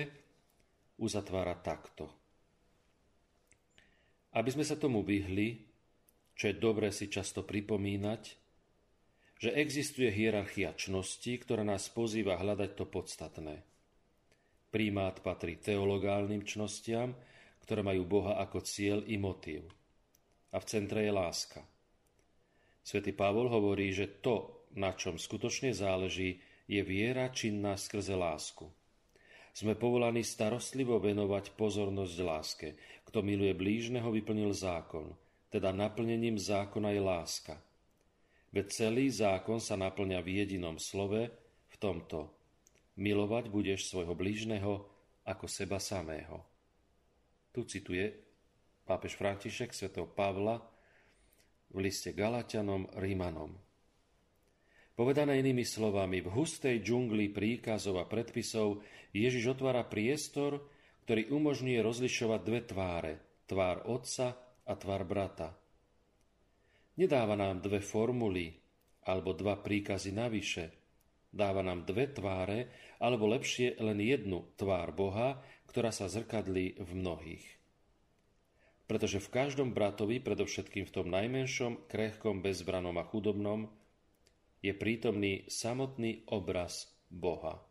uzatvára 0.98 1.60
takto. 1.60 2.08
Aby 4.38 4.50
sme 4.54 4.66
sa 4.66 4.80
tomu 4.80 5.04
vyhli, 5.04 5.68
čo 6.38 6.54
je 6.54 6.56
dobre 6.56 6.94
si 6.94 7.10
často 7.10 7.44
pripomínať, 7.44 8.24
že 9.38 9.54
existuje 9.54 10.10
hierarchia 10.10 10.74
čnosti, 10.74 11.30
ktorá 11.30 11.62
nás 11.62 11.90
pozýva 11.94 12.40
hľadať 12.42 12.72
to 12.74 12.86
podstatné. 12.90 13.62
Prímát 14.68 15.24
patrí 15.24 15.60
teologálnym 15.60 16.44
čnostiam, 16.44 17.16
ktoré 17.64 17.84
majú 17.84 18.04
Boha 18.08 18.40
ako 18.40 18.64
cieľ 18.64 19.04
i 19.08 19.16
motív 19.16 19.68
a 20.52 20.58
v 20.58 20.68
centre 20.68 21.04
je 21.04 21.12
láska. 21.12 21.62
Svetý 22.82 23.12
Pavol 23.12 23.52
hovorí, 23.52 23.92
že 23.92 24.24
to, 24.24 24.66
na 24.80 24.96
čom 24.96 25.20
skutočne 25.20 25.76
záleží, 25.76 26.40
je 26.68 26.82
viera 26.84 27.28
činná 27.32 27.76
skrze 27.76 28.16
lásku. 28.16 28.68
Sme 29.52 29.74
povolaní 29.74 30.22
starostlivo 30.22 31.02
venovať 31.02 31.58
pozornosť 31.58 32.18
láske. 32.22 32.68
Kto 33.10 33.26
miluje 33.26 33.58
blížneho, 33.58 34.06
vyplnil 34.14 34.54
zákon. 34.54 35.18
Teda 35.50 35.74
naplnením 35.74 36.38
zákona 36.38 36.94
je 36.94 37.02
láska. 37.02 37.56
Veď 38.54 38.66
celý 38.70 39.10
zákon 39.10 39.58
sa 39.58 39.74
naplňa 39.74 40.22
v 40.22 40.30
jedinom 40.44 40.78
slove, 40.78 41.34
v 41.68 41.76
tomto. 41.82 42.37
Milovať 42.98 43.54
budeš 43.54 43.94
svojho 43.94 44.18
blížneho 44.18 44.86
ako 45.22 45.46
seba 45.46 45.78
samého. 45.78 46.42
Tu 47.54 47.62
cituje 47.70 48.10
pápež 48.88 49.18
František 49.18 49.74
svätého 49.74 50.10
Pavla 50.10 50.58
v 51.74 51.78
liste 51.84 52.16
Galatianom 52.16 52.90
Rímanom. 52.96 53.54
Povedané 54.98 55.38
inými 55.38 55.62
slovami, 55.62 56.26
v 56.26 56.34
hustej 56.34 56.82
džungli 56.82 57.30
príkazov 57.30 58.02
a 58.02 58.10
predpisov 58.10 58.82
Ježiš 59.14 59.54
otvára 59.54 59.86
priestor, 59.86 60.58
ktorý 61.06 61.30
umožňuje 61.30 61.80
rozlišovať 61.86 62.42
dve 62.42 62.62
tváre, 62.66 63.14
tvár 63.46 63.86
otca 63.86 64.34
a 64.66 64.74
tvár 64.74 65.06
brata. 65.06 65.54
Nedáva 66.98 67.38
nám 67.38 67.62
dve 67.62 67.78
formuly 67.78 68.58
alebo 69.06 69.38
dva 69.38 69.62
príkazy 69.62 70.18
navyše. 70.18 70.77
Dáva 71.38 71.62
nám 71.62 71.86
dve 71.86 72.10
tváre, 72.10 72.74
alebo 72.98 73.30
lepšie 73.30 73.78
len 73.78 74.02
jednu 74.02 74.50
tvár 74.58 74.90
Boha, 74.90 75.38
ktorá 75.70 75.94
sa 75.94 76.10
zrkadlí 76.10 76.82
v 76.82 76.90
mnohých. 76.98 77.46
Pretože 78.90 79.22
v 79.22 79.30
každom 79.30 79.70
bratovi, 79.70 80.18
predovšetkým 80.18 80.90
v 80.90 80.96
tom 80.96 81.14
najmenšom, 81.14 81.86
krehkom, 81.86 82.42
bezbranom 82.42 82.98
a 82.98 83.06
chudobnom, 83.06 83.70
je 84.66 84.74
prítomný 84.74 85.46
samotný 85.46 86.26
obraz 86.34 86.90
Boha. 87.14 87.62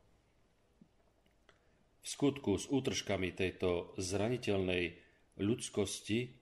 V 2.00 2.06
skutku 2.06 2.54
s 2.54 2.70
útržkami 2.70 3.34
tejto 3.34 3.98
zraniteľnej 3.98 4.94
ľudskosti 5.42 6.38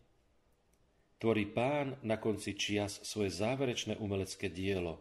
tvorí 1.16 1.48
pán 1.48 1.96
na 2.04 2.20
konci 2.20 2.52
čias 2.52 3.00
svoje 3.00 3.32
záverečné 3.32 3.96
umelecké 3.96 4.52
dielo. 4.52 5.00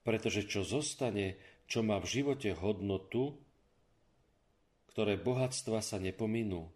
Pretože 0.00 0.48
čo 0.48 0.64
zostane, 0.64 1.36
čo 1.70 1.84
má 1.84 2.00
v 2.00 2.10
živote 2.10 2.56
hodnotu, 2.56 3.36
ktoré 4.90 5.14
bohatstva 5.20 5.78
sa 5.78 6.02
nepominú. 6.02 6.66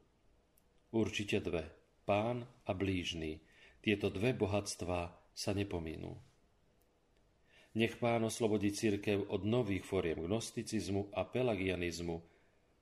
Určite 0.95 1.43
dve. 1.43 1.67
Pán 2.07 2.47
a 2.69 2.73
blížny. 2.77 3.43
Tieto 3.83 4.13
dve 4.13 4.37
bohatstvá 4.37 5.11
sa 5.35 5.51
nepominú. 5.51 6.15
Nech 7.75 7.99
pán 7.99 8.23
oslobodí 8.23 8.71
církev 8.71 9.35
od 9.35 9.43
nových 9.43 9.83
foriem 9.83 10.23
gnosticizmu 10.23 11.11
a 11.11 11.27
pelagianizmu, 11.27 12.23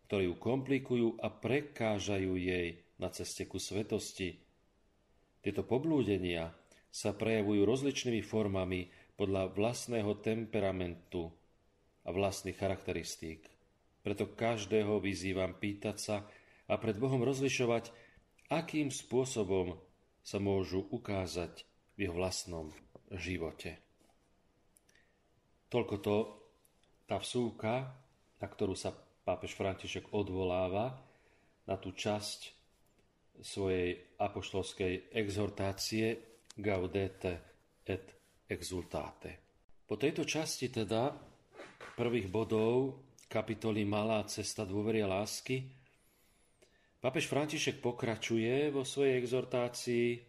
ktorí 0.05 0.29
ju 0.29 0.35
komplikujú 0.37 1.09
a 1.17 1.33
prekážajú 1.33 2.37
jej 2.37 2.77
na 3.01 3.09
ceste 3.09 3.49
ku 3.49 3.57
svetosti. 3.57 4.37
Tieto 5.41 5.65
poblúdenia 5.65 6.53
sa 6.93 7.17
prejavujú 7.17 7.65
rozličnými 7.65 8.21
formami 8.21 8.93
podľa 9.17 9.53
vlastného 9.53 10.19
temperamentu 10.21 11.31
a 12.03 12.11
vlastných 12.11 12.59
charakteristík. 12.59 13.47
Preto 14.03 14.35
každého 14.35 14.99
vyzývam 14.99 15.55
pýtať 15.55 15.97
sa 15.97 16.17
a 16.67 16.75
pred 16.81 16.99
Bohom 16.99 17.23
rozlišovať, 17.23 17.95
akým 18.51 18.91
spôsobom 18.91 19.79
sa 20.23 20.39
môžu 20.43 20.87
ukázať 20.91 21.63
v 21.95 22.09
jeho 22.09 22.15
vlastnom 22.15 22.75
živote. 23.15 23.79
Toľko 25.71 25.95
to 26.03 26.17
tá 27.07 27.17
vsúka, 27.23 27.95
na 28.43 28.47
ktorú 28.49 28.75
sa 28.75 28.93
pápež 29.23 29.55
František 29.55 30.11
odvoláva, 30.11 30.99
na 31.67 31.79
tú 31.79 31.95
časť 31.95 32.41
svojej 33.41 34.19
apoštolskej 34.19 35.15
exhortácie 35.15 36.19
Gaudete 36.53 37.41
et 37.89 38.22
exultate. 38.53 39.41
Po 39.89 39.97
tejto 39.97 40.29
časti 40.29 40.69
teda 40.69 41.17
prvých 41.97 42.29
bodov 42.29 43.01
kapitoly 43.29 43.89
Malá 43.89 44.25
cesta 44.29 44.69
dôvery 44.69 45.01
a 45.01 45.09
lásky, 45.09 45.65
papež 47.01 47.29
František 47.29 47.81
pokračuje 47.81 48.69
vo 48.69 48.85
svojej 48.85 49.17
exhortácii 49.17 50.21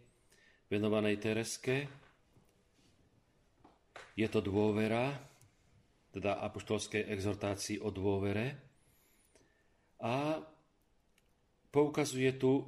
venovanej 0.72 1.20
Tereske. 1.20 1.76
Je 4.16 4.28
to 4.32 4.40
dôvera, 4.40 5.12
teda 6.14 6.40
apoštolskej 6.40 7.10
exhortácii 7.12 7.82
o 7.82 7.90
dôvere 7.90 8.56
a 10.00 10.38
poukazuje 11.74 12.30
tu 12.38 12.62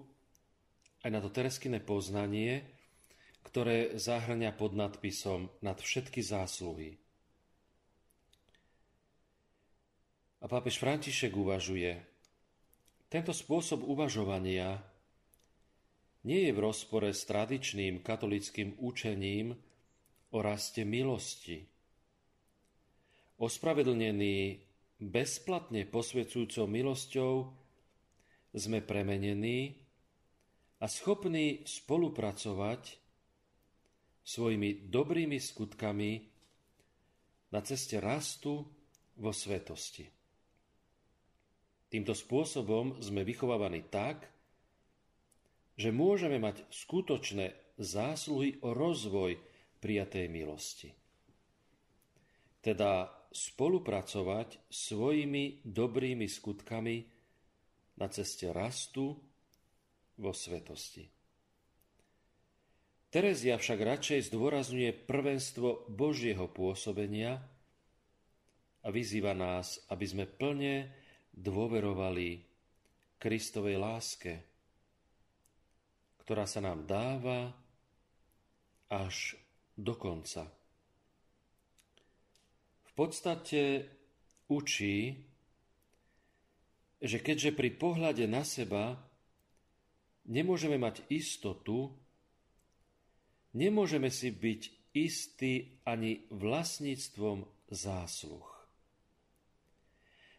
aj 1.07 1.11
na 1.14 1.22
to 1.22 1.30
Tereskine 1.30 1.78
poznanie, 1.78 2.76
ktoré 3.57 3.96
zahrania 3.96 4.52
pod 4.52 4.76
nadpisom 4.76 5.48
nad 5.64 5.80
všetky 5.80 6.20
zásluhy. 6.20 7.00
A 10.36 10.44
pápež 10.44 10.76
František 10.76 11.32
uvažuje, 11.32 11.96
tento 13.09 13.32
spôsob 13.32 13.80
uvažovania 13.80 14.84
nie 16.28 16.44
je 16.44 16.52
v 16.52 16.61
rozpore 16.68 17.09
s 17.09 17.24
tradičným 17.24 18.04
katolickým 18.04 18.76
učením 18.76 19.57
o 20.36 20.38
raste 20.44 20.84
milosti. 20.84 21.64
Ospravedlnený 23.40 24.61
bezplatne 25.00 25.88
posvedzujúcou 25.88 26.68
milosťou 26.68 27.32
sme 28.52 28.84
premenení 28.84 29.80
a 30.76 30.92
schopní 30.92 31.64
spolupracovať 31.64 33.05
svojimi 34.27 34.91
dobrými 34.91 35.39
skutkami 35.39 36.11
na 37.55 37.62
ceste 37.62 38.03
rastu 38.03 38.66
vo 39.22 39.31
svetosti. 39.31 40.03
Týmto 41.87 42.12
spôsobom 42.12 42.99
sme 42.99 43.22
vychovávaní 43.22 43.87
tak, 43.87 44.27
že 45.79 45.95
môžeme 45.95 46.43
mať 46.43 46.66
skutočné 46.66 47.79
zásluhy 47.79 48.59
o 48.66 48.74
rozvoj 48.74 49.39
prijatej 49.79 50.27
milosti. 50.27 50.91
Teda 52.59 53.07
spolupracovať 53.31 54.66
svojimi 54.66 55.62
dobrými 55.62 56.27
skutkami 56.27 56.97
na 58.03 58.07
ceste 58.11 58.51
rastu 58.51 59.14
vo 60.18 60.33
svetosti. 60.35 61.16
Terezia 63.07 63.54
však 63.54 63.78
radšej 63.78 64.34
zdôrazňuje 64.34 64.90
prvenstvo 65.07 65.86
Božieho 65.86 66.50
pôsobenia 66.50 67.38
a 68.82 68.88
vyzýva 68.90 69.30
nás, 69.30 69.78
aby 69.90 70.04
sme 70.07 70.24
plne 70.26 70.90
dôverovali 71.30 72.42
Kristovej 73.22 73.78
láske, 73.78 74.42
ktorá 76.26 76.50
sa 76.50 76.59
nám 76.59 76.82
dáva 76.82 77.54
až 78.90 79.38
do 79.78 79.94
konca. 79.94 80.50
V 82.86 82.92
podstate 82.98 83.86
učí, 84.50 85.14
že 86.98 87.18
keďže 87.22 87.54
pri 87.54 87.70
pohľade 87.76 88.24
na 88.26 88.42
seba 88.42 88.98
nemôžeme 90.26 90.80
mať 90.80 91.07
istotu, 91.12 91.92
nemôžeme 93.57 94.12
si 94.12 94.28
byť 94.28 94.92
istí 94.92 95.80
ani 95.88 96.28
vlastníctvom 96.28 97.48
zásluh. 97.72 98.44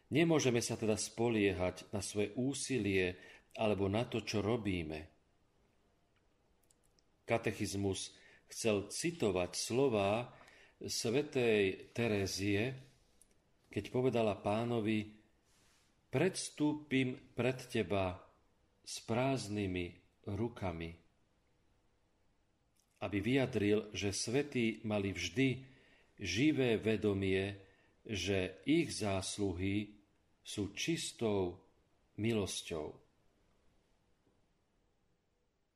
Nemôžeme 0.08 0.62
sa 0.64 0.78
teda 0.78 0.96
spoliehať 0.96 1.92
na 1.92 2.00
svoje 2.00 2.32
úsilie 2.38 3.18
alebo 3.58 3.90
na 3.90 4.08
to, 4.08 4.24
čo 4.24 4.40
robíme. 4.40 5.04
Katechizmus 7.28 8.16
chcel 8.48 8.88
citovať 8.88 9.50
slová 9.52 10.32
svätej 10.80 11.92
Terézie, 11.92 12.72
keď 13.68 13.84
povedala 13.92 14.40
pánovi, 14.40 15.12
predstúpim 16.08 17.36
pred 17.36 17.60
teba 17.68 18.16
s 18.80 19.04
prázdnymi 19.04 19.92
rukami. 20.24 21.07
Aby 22.98 23.22
vyjadril, 23.22 23.94
že 23.94 24.10
svetí 24.10 24.82
mali 24.82 25.14
vždy 25.14 25.62
živé 26.18 26.82
vedomie, 26.82 27.54
že 28.02 28.58
ich 28.66 28.90
zásluhy 28.90 29.94
sú 30.42 30.74
čistou 30.74 31.60
milosťou. 32.18 33.08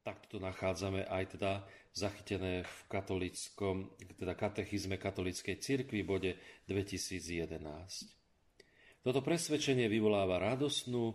takto 0.03 0.39
to 0.39 0.39
nachádzame 0.43 1.07
aj 1.07 1.39
teda 1.39 1.63
zachytené 1.95 2.67
v 2.67 2.77
katolickom, 2.91 3.87
teda 4.19 4.35
katechizme 4.35 4.99
katolíckej 4.99 5.63
cirkvi 5.63 6.03
v 6.03 6.09
bode 6.09 6.31
2011. 6.67 7.63
Toto 9.03 9.21
presvedčenie 9.23 9.87
vyvoláva 9.87 10.43
radosnú 10.43 11.15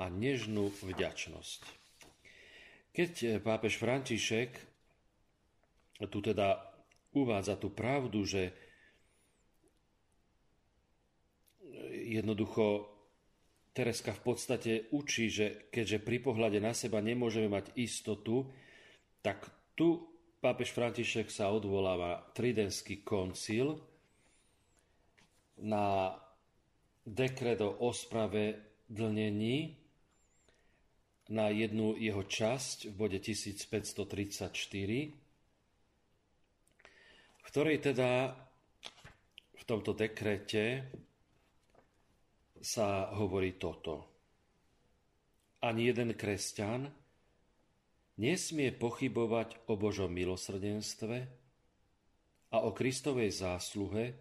a 0.00 0.08
nežnú 0.08 0.72
vďačnosť. 0.80 1.60
Keď 2.92 3.44
pápež 3.44 3.76
František 3.76 4.71
tu 6.06 6.24
teda 6.24 6.58
uvádza 7.12 7.60
tú 7.60 7.70
pravdu, 7.70 8.24
že 8.24 8.52
jednoducho 11.92 12.88
Tereska 13.72 14.12
v 14.12 14.22
podstate 14.22 14.72
učí, 14.92 15.32
že 15.32 15.72
keďže 15.72 16.04
pri 16.04 16.20
pohľade 16.20 16.60
na 16.60 16.76
seba 16.76 17.00
nemôžeme 17.00 17.48
mať 17.48 17.72
istotu, 17.80 18.52
tak 19.24 19.48
tu 19.72 20.12
pápež 20.44 20.76
František 20.76 21.32
sa 21.32 21.48
odvoláva 21.48 22.20
Tridenský 22.36 23.00
koncil 23.00 23.80
na 25.64 26.12
dekret 27.08 27.64
o 27.64 27.72
ospravedlnení 27.88 29.78
na 31.32 31.48
jednu 31.48 31.96
jeho 31.96 32.22
časť 32.28 32.92
v 32.92 32.94
bode 32.98 33.16
1534, 33.16 34.52
v 37.42 37.46
ktorej 37.50 37.82
teda 37.82 38.38
v 39.58 39.62
tomto 39.66 39.94
dekrete 39.94 40.86
sa 42.62 43.10
hovorí 43.18 43.58
toto. 43.58 44.06
Ani 45.62 45.90
jeden 45.90 46.14
kresťan 46.14 46.86
nesmie 48.18 48.70
pochybovať 48.70 49.66
o 49.66 49.74
Božom 49.74 50.10
milosrdenstve 50.14 51.26
a 52.54 52.56
o 52.62 52.70
Kristovej 52.70 53.34
zásluhe, 53.34 54.14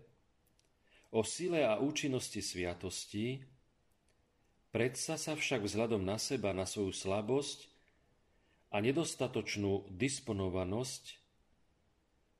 o 1.13 1.21
sile 1.21 1.65
a 1.65 1.77
účinnosti 1.77 2.41
sviatostí, 2.41 3.45
predsa 4.73 5.21
sa 5.21 5.37
však 5.37 5.61
vzhľadom 5.65 6.01
na 6.01 6.17
seba, 6.17 6.55
na 6.55 6.65
svoju 6.65 6.95
slabosť 6.95 7.69
a 8.71 8.79
nedostatočnú 8.79 9.91
disponovanosť 9.91 11.20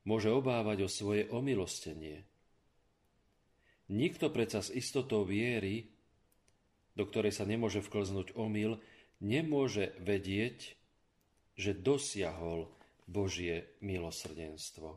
môže 0.08 0.34
obávať 0.34 0.86
o 0.86 0.89
svoje 0.89 1.30
omilostenie. 1.30 2.26
Nikto 3.91 4.32
predsa 4.32 4.64
s 4.64 4.72
istotou 4.72 5.28
viery, 5.28 5.91
do 6.95 7.04
ktorej 7.04 7.36
sa 7.36 7.43
nemôže 7.43 7.84
vklznúť 7.84 8.39
omyl, 8.39 8.80
nemôže 9.20 9.91
vedieť, 9.99 10.80
že 11.60 11.76
dosiahol 11.76 12.72
Božie 13.06 13.76
milosrdenstvo. 13.84 14.95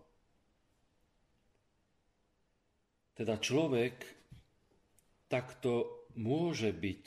Teda 3.15 3.39
človek 3.39 3.95
takto 5.27 6.07
môže 6.15 6.71
byť 6.71 7.07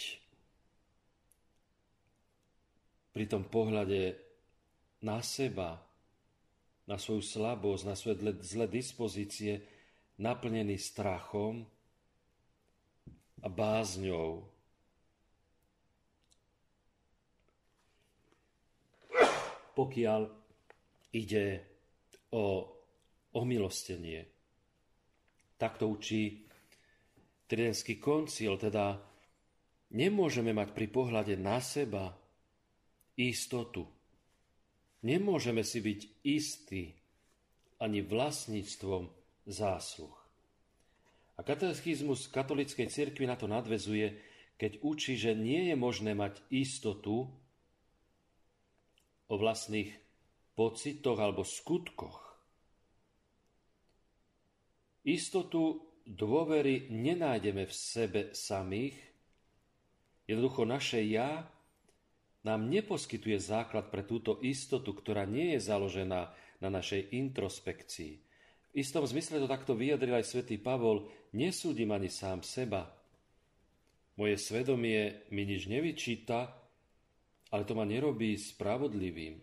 pri 3.16 3.26
tom 3.26 3.48
pohľade 3.48 4.20
na 5.04 5.24
seba, 5.24 5.87
na 6.88 6.96
svoju 6.96 7.22
slabosť, 7.22 7.84
na 7.84 7.96
svoje 8.00 8.16
zlé 8.42 8.66
dispozície, 8.72 9.60
naplnený 10.18 10.80
strachom, 10.80 11.68
a 13.44 13.48
bázňou. 13.50 14.44
Pokiaľ 19.78 20.22
ide 21.14 21.46
o 22.34 22.66
omilostenie, 23.38 24.26
tak 25.62 25.78
to 25.78 25.86
učí 25.86 26.50
Tridentský 27.48 28.02
koncil, 28.02 28.58
teda 28.58 28.98
nemôžeme 29.94 30.52
mať 30.52 30.74
pri 30.74 30.88
pohľade 30.90 31.38
na 31.38 31.62
seba 31.62 32.12
istotu. 33.16 33.86
Nemôžeme 35.08 35.64
si 35.64 35.80
byť 35.80 36.00
istí 36.28 36.92
ani 37.80 38.04
vlastníctvom 38.04 39.08
zásluh. 39.48 40.12
A 41.40 41.48
katechizmus 41.48 42.28
katolíckej 42.28 42.92
cirkvi 42.92 43.24
na 43.24 43.40
to 43.40 43.48
nadvezuje, 43.48 44.20
keď 44.60 44.84
učí, 44.84 45.16
že 45.16 45.32
nie 45.32 45.72
je 45.72 45.76
možné 45.80 46.12
mať 46.12 46.44
istotu 46.52 47.32
o 49.32 49.36
vlastných 49.40 49.96
pocitoch 50.60 51.16
alebo 51.16 51.48
skutkoch. 51.48 52.28
Istotu 55.08 55.88
dôvery 56.04 56.92
nenájdeme 56.92 57.64
v 57.64 57.74
sebe 57.74 58.22
samých. 58.36 58.98
Jednoducho 60.28 60.68
naše 60.68 61.00
ja 61.08 61.48
nám 62.48 62.72
neposkytuje 62.72 63.36
základ 63.44 63.92
pre 63.92 64.08
túto 64.08 64.40
istotu, 64.40 64.96
ktorá 64.96 65.28
nie 65.28 65.60
je 65.60 65.68
založená 65.68 66.32
na 66.64 66.70
našej 66.72 67.12
introspekcii. 67.12 68.14
V 68.72 68.74
istom 68.80 69.04
zmysle 69.04 69.44
to 69.44 69.52
takto 69.52 69.76
vyjadril 69.76 70.16
aj 70.16 70.32
svätý 70.32 70.56
Pavol, 70.56 71.12
nesúdim 71.36 71.92
ani 71.92 72.08
sám 72.08 72.48
seba. 72.48 72.88
Moje 74.16 74.40
svedomie 74.40 75.28
mi 75.36 75.44
nič 75.44 75.68
nevyčíta, 75.68 76.56
ale 77.52 77.64
to 77.68 77.76
ma 77.76 77.86
nerobí 77.86 78.34
spravodlivým. 78.40 79.38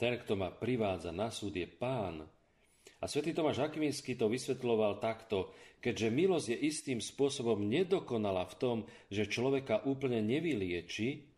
Ten, 0.00 0.16
kto 0.16 0.32
ma 0.34 0.48
privádza 0.48 1.12
na 1.12 1.28
súd, 1.28 1.60
je 1.60 1.68
pán. 1.68 2.24
A 3.00 3.04
svätý 3.04 3.36
Tomáš 3.36 3.60
Akvinsky 3.64 4.16
to 4.16 4.32
vysvetľoval 4.32 5.00
takto, 5.00 5.52
keďže 5.80 6.08
milosť 6.12 6.46
je 6.52 6.58
istým 6.68 7.00
spôsobom 7.00 7.64
nedokonala 7.64 8.44
v 8.48 8.54
tom, 8.60 8.76
že 9.08 9.28
človeka 9.28 9.84
úplne 9.88 10.20
nevylieči, 10.20 11.29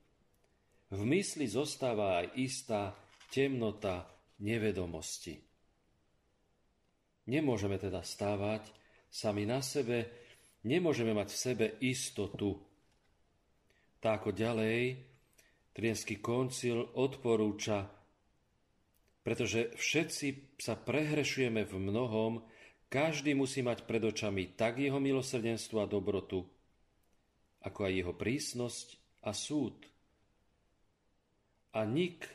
v 0.93 1.01
mysli 1.09 1.49
zostáva 1.49 2.21
aj 2.21 2.27
istá 2.37 2.93
temnota 3.33 4.05
nevedomosti. 4.45 5.41
Nemôžeme 7.33 7.81
teda 7.81 8.05
stávať 8.05 8.69
sami 9.09 9.49
na 9.49 9.65
sebe, 9.65 10.11
nemôžeme 10.69 11.17
mať 11.17 11.29
v 11.33 11.39
sebe 11.39 11.67
istotu. 11.81 12.61
Tak 14.03 14.21
ako 14.21 14.31
ďalej, 14.37 15.13
Trienský 15.73 16.21
koncil 16.21 16.85
odporúča, 17.01 17.89
pretože 19.25 19.73
všetci 19.73 20.59
sa 20.61 20.77
prehrešujeme 20.77 21.65
v 21.65 21.75
mnohom, 21.81 22.45
každý 22.93 23.33
musí 23.33 23.65
mať 23.65 23.89
pred 23.89 24.05
očami 24.05 24.53
tak 24.53 24.77
jeho 24.77 25.01
milosrdenstvo 25.01 25.81
a 25.81 25.89
dobrotu, 25.89 26.45
ako 27.65 27.89
aj 27.89 27.93
jeho 27.97 28.13
prísnosť 28.13 28.87
a 29.25 29.33
súd. 29.33 29.92
A 31.73 31.89
nik 31.89 32.29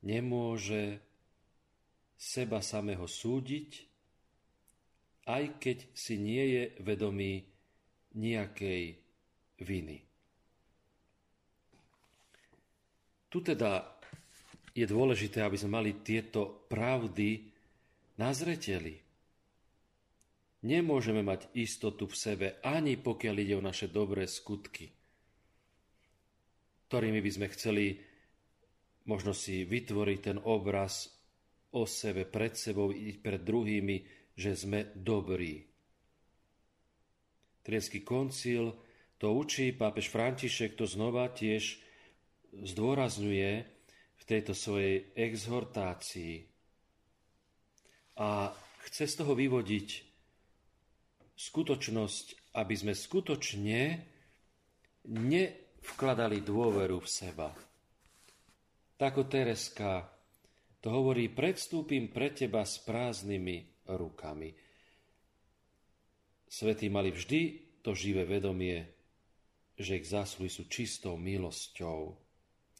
nemôže 0.00 1.00
seba 2.16 2.64
samého 2.64 3.04
súdiť, 3.04 3.70
aj 5.28 5.44
keď 5.60 5.78
si 5.92 6.20
nie 6.20 6.44
je 6.56 6.64
vedomý 6.84 7.44
nejakej 8.16 8.96
viny. 9.60 9.98
Tu 13.28 13.38
teda 13.42 13.82
je 14.74 14.86
dôležité, 14.86 15.42
aby 15.42 15.58
sme 15.58 15.82
mali 15.82 15.90
tieto 16.06 16.66
pravdy 16.70 17.50
na 18.18 18.30
zreteli. 18.30 18.94
Nemôžeme 20.64 21.20
mať 21.20 21.50
istotu 21.58 22.08
v 22.08 22.16
sebe, 22.16 22.46
ani 22.62 22.96
pokiaľ 22.96 23.34
ide 23.36 23.54
o 23.58 23.62
naše 23.62 23.90
dobré 23.90 24.24
skutky, 24.24 24.88
ktorými 26.88 27.20
by 27.20 27.30
sme 27.30 27.46
chceli 27.52 28.13
možno 29.04 29.36
si 29.36 29.64
vytvoriť 29.64 30.18
ten 30.20 30.38
obraz 30.42 31.12
o 31.74 31.84
sebe, 31.84 32.24
pred 32.24 32.54
sebou 32.54 32.94
i 32.94 33.12
pred 33.18 33.42
druhými, 33.42 33.96
že 34.34 34.54
sme 34.54 34.94
dobrí. 34.94 35.66
Trienský 37.64 38.04
koncil 38.04 38.76
to 39.16 39.32
učí, 39.32 39.72
pápež 39.72 40.12
František 40.12 40.76
to 40.76 40.84
znova 40.84 41.32
tiež 41.32 41.80
zdôrazňuje 42.54 43.52
v 44.14 44.22
tejto 44.24 44.52
svojej 44.52 45.10
exhortácii. 45.16 46.44
A 48.20 48.54
chce 48.86 49.04
z 49.10 49.14
toho 49.18 49.34
vyvodiť 49.34 49.88
skutočnosť, 51.34 52.54
aby 52.54 52.74
sme 52.78 52.94
skutočne 52.94 53.80
nevkladali 55.10 56.38
dôveru 56.44 57.02
v 57.02 57.08
seba. 57.10 57.50
Tako 59.04 59.28
Tereska 59.28 60.00
to 60.80 60.88
hovorí, 60.88 61.28
predstúpim 61.28 62.08
pre 62.08 62.32
teba 62.32 62.64
s 62.64 62.80
prázdnymi 62.80 63.84
rukami. 63.92 64.48
Svetí 66.48 66.88
mali 66.88 67.12
vždy 67.12 67.40
to 67.84 67.92
živé 67.92 68.24
vedomie, 68.24 68.80
že 69.76 70.00
ich 70.00 70.08
zásluhy 70.08 70.48
sú 70.48 70.64
čistou 70.72 71.20
milosťou. 71.20 72.16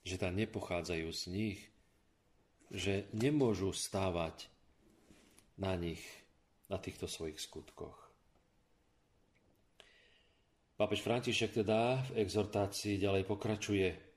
že 0.04 0.16
tam 0.16 0.36
nepochádzajú 0.36 1.08
z 1.12 1.22
nich, 1.28 1.60
že 2.72 3.04
nemôžu 3.12 3.72
stávať 3.76 4.48
na 5.60 5.76
nich, 5.76 6.00
na 6.72 6.80
týchto 6.80 7.04
svojich 7.04 7.36
skutkoch. 7.36 7.96
Pápež 10.80 11.04
František 11.04 11.64
teda 11.64 12.00
v 12.08 12.24
exhortácii 12.24 12.96
ďalej 12.96 13.28
pokračuje. 13.28 14.13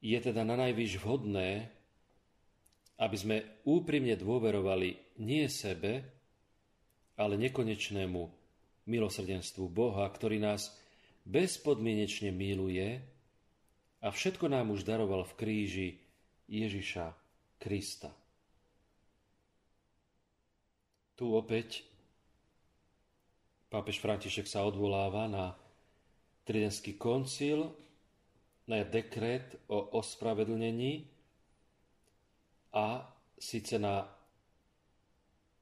Je 0.00 0.16
teda 0.16 0.42
na 0.48 0.56
najvyš 0.56 1.00
vhodné, 1.00 1.68
aby 3.00 3.16
sme 3.16 3.36
úprimne 3.68 4.16
dôverovali 4.16 5.20
nie 5.24 5.44
sebe, 5.48 6.04
ale 7.20 7.36
nekonečnému 7.36 8.20
milosrdenstvu 8.88 9.68
Boha, 9.68 10.08
ktorý 10.08 10.40
nás 10.40 10.72
bezpodmienečne 11.28 12.32
miluje 12.32 13.00
a 14.00 14.08
všetko 14.08 14.48
nám 14.48 14.72
už 14.72 14.88
daroval 14.88 15.28
v 15.28 15.36
kríži 15.36 15.88
Ježiša 16.48 17.12
Krista. 17.60 18.08
Tu 21.20 21.28
opäť 21.28 21.84
pápež 23.68 24.00
František 24.00 24.48
sa 24.48 24.64
odvoláva 24.64 25.28
na 25.28 25.52
Tridentský 26.48 26.96
koncil, 26.96 27.68
na 28.70 28.86
dekret 28.86 29.58
o 29.66 29.98
ospravedlnení 29.98 31.02
a 32.70 33.02
síce 33.34 33.82
na 33.82 34.06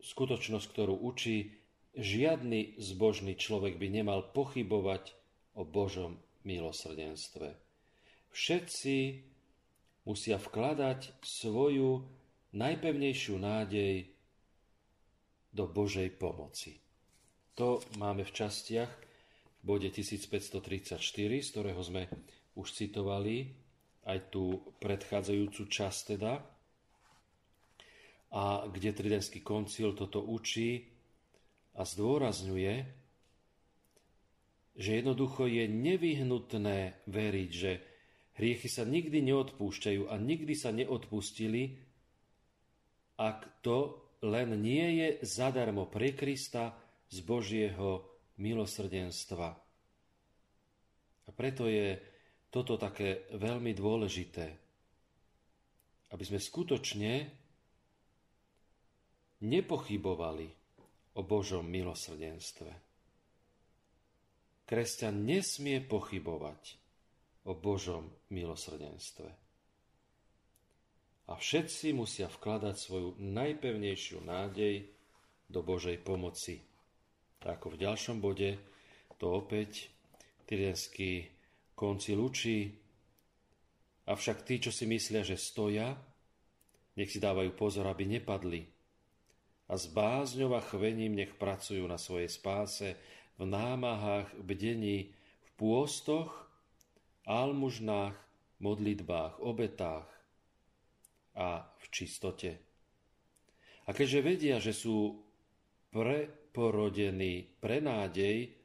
skutočnosť, 0.04 0.66
ktorú 0.68 0.94
učí, 1.08 1.56
žiadny 1.96 2.76
zbožný 2.76 3.34
človek 3.34 3.80
by 3.80 3.88
nemal 3.88 4.20
pochybovať 4.30 5.16
o 5.56 5.64
Božom 5.64 6.20
milosrdenstve. 6.44 7.56
Všetci 8.30 8.96
musia 10.06 10.36
vkladať 10.36 11.24
svoju 11.24 12.04
najpevnejšiu 12.54 13.34
nádej 13.40 14.08
do 15.50 15.64
Božej 15.66 16.12
pomoci. 16.14 16.78
To 17.58 17.82
máme 17.98 18.22
v 18.22 18.30
častiach 18.30 18.92
v 19.58 19.62
bode 19.66 19.90
1534, 19.90 21.02
z 21.42 21.48
ktorého 21.50 21.82
sme 21.82 22.06
už 22.58 22.74
citovali 22.74 23.54
aj 24.02 24.34
tú 24.34 24.58
predchádzajúcu 24.82 25.62
časť 25.70 26.00
teda, 26.18 26.42
a 28.28 28.68
kde 28.68 28.92
Tridentský 28.92 29.40
koncil 29.40 29.96
toto 29.96 30.20
učí 30.20 30.84
a 31.78 31.82
zdôrazňuje, 31.88 32.74
že 34.78 34.90
jednoducho 35.00 35.48
je 35.48 35.64
nevyhnutné 35.64 37.08
veriť, 37.08 37.50
že 37.50 37.72
hriechy 38.36 38.68
sa 38.68 38.84
nikdy 38.84 39.24
neodpúšťajú 39.32 40.12
a 40.12 40.14
nikdy 40.20 40.54
sa 40.54 40.70
neodpustili, 40.70 41.80
ak 43.18 43.64
to 43.64 43.98
len 44.22 44.54
nie 44.60 44.86
je 45.02 45.08
zadarmo 45.24 45.88
pre 45.88 46.14
Krista 46.14 46.76
z 47.08 47.18
Božieho 47.24 48.06
milosrdenstva. 48.38 49.48
A 51.26 51.30
preto 51.34 51.66
je 51.66 51.98
toto 52.48 52.80
také 52.80 53.28
veľmi 53.36 53.76
dôležité, 53.76 54.46
aby 56.12 56.24
sme 56.24 56.40
skutočne 56.40 57.12
nepochybovali 59.44 60.48
o 61.14 61.20
Božom 61.22 61.68
milosrdenstve. 61.68 62.72
Kresťan 64.68 65.24
nesmie 65.24 65.80
pochybovať 65.80 66.76
o 67.48 67.56
Božom 67.56 68.08
milosrdenstve. 68.32 69.28
A 71.28 71.32
všetci 71.36 71.92
musia 71.92 72.28
vkladať 72.28 72.76
svoju 72.76 73.20
najpevnejšiu 73.20 74.24
nádej 74.24 74.88
do 75.48 75.60
Božej 75.60 76.00
pomoci. 76.00 76.60
Tak 77.40 77.60
ako 77.60 77.76
v 77.76 77.80
ďalšom 77.84 78.16
bode 78.20 78.56
to 79.18 79.26
opäť 79.34 79.90
Tyrenský 80.48 81.26
koncil 81.78 82.18
učí, 82.18 82.74
avšak 84.10 84.42
tí, 84.42 84.58
čo 84.58 84.74
si 84.74 84.90
myslia, 84.90 85.22
že 85.22 85.38
stoja, 85.38 85.94
nech 86.98 87.14
si 87.14 87.22
dávajú 87.22 87.54
pozor, 87.54 87.86
aby 87.86 88.18
nepadli, 88.18 88.66
a 89.68 89.76
s 89.76 89.86
bázňou 89.86 90.56
a 90.56 90.64
chvením 90.64 91.14
nech 91.14 91.36
pracujú 91.36 91.84
na 91.86 92.00
svojej 92.00 92.26
spáse 92.32 92.96
v 93.36 93.44
námahách, 93.46 94.32
bdení, 94.40 95.12
v 95.44 95.50
pôstoch, 95.60 96.32
almužnách, 97.28 98.16
modlitbách, 98.58 99.38
obetách 99.38 100.08
a 101.36 101.68
v 101.78 101.84
čistote. 101.92 102.56
A 103.86 103.94
keďže 103.94 104.24
vedia, 104.24 104.56
že 104.58 104.72
sú 104.72 105.20
preporodení 105.92 107.60
pre 107.60 107.84
nádej 107.84 108.57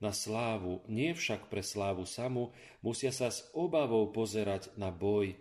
na 0.00 0.12
slávu, 0.12 0.84
nie 0.88 1.16
však 1.16 1.48
pre 1.48 1.64
slávu 1.64 2.04
samu, 2.04 2.52
musia 2.84 3.08
sa 3.12 3.32
s 3.32 3.48
obavou 3.56 4.04
pozerať 4.12 4.68
na 4.76 4.92
boj, 4.92 5.32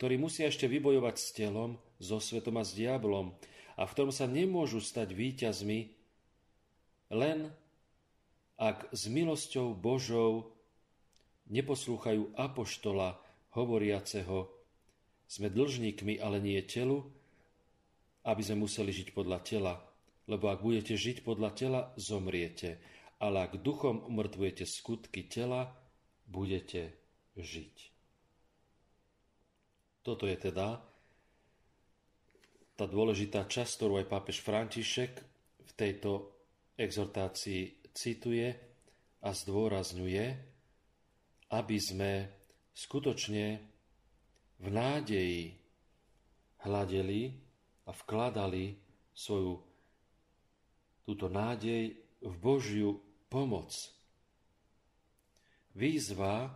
ktorý 0.00 0.16
musia 0.16 0.48
ešte 0.48 0.64
vybojovať 0.70 1.16
s 1.20 1.28
telom, 1.36 1.76
so 1.98 2.22
svetom 2.22 2.56
a 2.56 2.64
s 2.64 2.72
diablom, 2.72 3.34
a 3.78 3.86
v 3.86 3.92
ktorom 3.92 4.14
sa 4.14 4.26
nemôžu 4.26 4.80
stať 4.82 5.12
víťazmi, 5.12 5.90
len 7.14 7.50
ak 8.58 8.90
s 8.90 9.06
milosťou 9.06 9.74
Božou 9.76 10.50
neposlúchajú 11.46 12.34
apoštola 12.34 13.18
hovoriaceho, 13.54 14.50
sme 15.28 15.52
dlžníkmi, 15.52 16.18
ale 16.18 16.40
nie 16.40 16.58
telu, 16.64 17.04
aby 18.24 18.40
sme 18.42 18.64
museli 18.64 18.90
žiť 18.90 19.12
podľa 19.12 19.38
tela, 19.44 19.74
lebo 20.24 20.48
ak 20.48 20.64
budete 20.64 20.96
žiť 20.96 21.22
podľa 21.22 21.50
tela, 21.52 21.80
zomriete, 22.00 22.80
ale 23.18 23.50
ak 23.50 23.58
duchom 23.62 24.06
umrtvujete 24.06 24.62
skutky 24.62 25.26
tela, 25.26 25.74
budete 26.26 26.94
žiť. 27.34 27.76
Toto 30.06 30.24
je 30.24 30.36
teda 30.38 30.78
tá 32.78 32.84
dôležitá 32.86 33.50
časť, 33.50 33.72
ktorú 33.74 33.98
aj 33.98 34.06
pápež 34.06 34.38
František 34.40 35.12
v 35.66 35.70
tejto 35.74 36.30
exhortácii 36.78 37.90
cituje 37.90 38.54
a 39.18 39.30
zdôrazňuje, 39.34 40.24
aby 41.50 41.76
sme 41.82 42.30
skutočne 42.70 43.46
v 44.62 44.66
nádeji 44.70 45.58
hľadeli 46.62 47.34
a 47.86 47.90
vkladali 47.90 48.78
svoju 49.10 49.58
túto 51.02 51.26
nádej 51.26 51.98
v 52.22 52.34
Božiu 52.38 53.07
pomoc. 53.30 53.72
Výzva, 55.78 56.50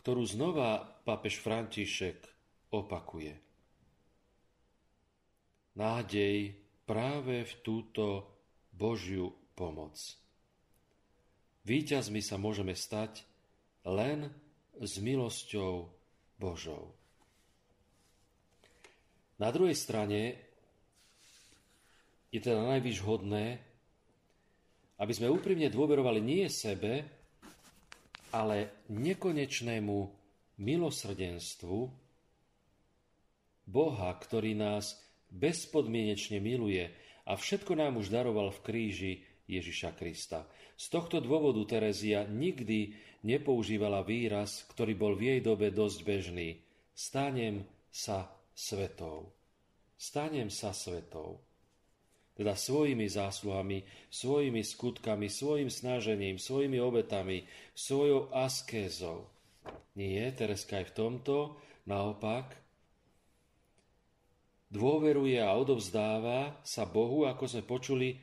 ktorú 0.00 0.22
znova 0.24 1.00
pápež 1.02 1.40
František 1.42 2.24
opakuje– 2.70 3.34
nádej 5.80 6.52
práve 6.84 7.46
v 7.46 7.52
túto 7.64 8.26
Božiu 8.74 9.32
pomoc. 9.54 9.96
Výťazmi 11.64 12.20
sa 12.24 12.40
môžeme 12.40 12.76
stať 12.76 13.24
len 13.88 14.32
s 14.80 15.00
milosťou 15.00 15.88
Božou. 16.40 16.96
Na 19.40 19.48
druhej 19.52 19.76
strane 19.76 20.36
je 22.28 22.40
teda 22.40 22.60
najvyš 22.60 22.96
aby 25.00 25.12
sme 25.16 25.32
úprimne 25.32 25.72
dôverovali 25.72 26.20
nie 26.20 26.44
sebe, 26.52 27.08
ale 28.30 28.86
nekonečnému 28.92 29.96
milosrdenstvu 30.60 31.78
Boha, 33.64 34.10
ktorý 34.12 34.52
nás 34.54 35.00
bezpodmienečne 35.30 36.38
miluje 36.42 36.84
a 37.26 37.32
všetko 37.34 37.78
nám 37.78 37.96
už 37.96 38.12
daroval 38.12 38.52
v 38.52 38.62
kríži 38.66 39.12
Ježiša 39.50 39.96
Krista. 39.96 40.46
Z 40.78 40.86
tohto 40.92 41.18
dôvodu 41.18 41.62
Terezia 41.66 42.26
nikdy 42.26 42.94
nepoužívala 43.26 44.06
výraz, 44.06 44.64
ktorý 44.70 44.92
bol 44.94 45.12
v 45.18 45.34
jej 45.34 45.40
dobe 45.42 45.74
dosť 45.74 45.98
bežný. 46.06 46.48
Stanem 46.94 47.66
sa 47.90 48.30
svetou. 48.54 49.32
Stanem 49.98 50.48
sa 50.48 50.72
svetou. 50.72 51.49
Teda 52.40 52.56
svojimi 52.56 53.04
zásluhami, 53.04 53.84
svojimi 54.08 54.64
skutkami, 54.64 55.28
svojim 55.28 55.68
snažením, 55.68 56.40
svojimi 56.40 56.80
obetami, 56.80 57.44
svojou 57.76 58.32
askézou. 58.32 59.28
Nie, 59.92 60.32
Tereska 60.32 60.80
aj 60.80 60.88
v 60.88 60.96
tomto, 60.96 61.36
naopak, 61.84 62.56
dôveruje 64.72 65.36
a 65.36 65.52
odovzdáva 65.52 66.64
sa 66.64 66.88
Bohu, 66.88 67.28
ako 67.28 67.44
sme 67.44 67.60
počuli, 67.60 68.16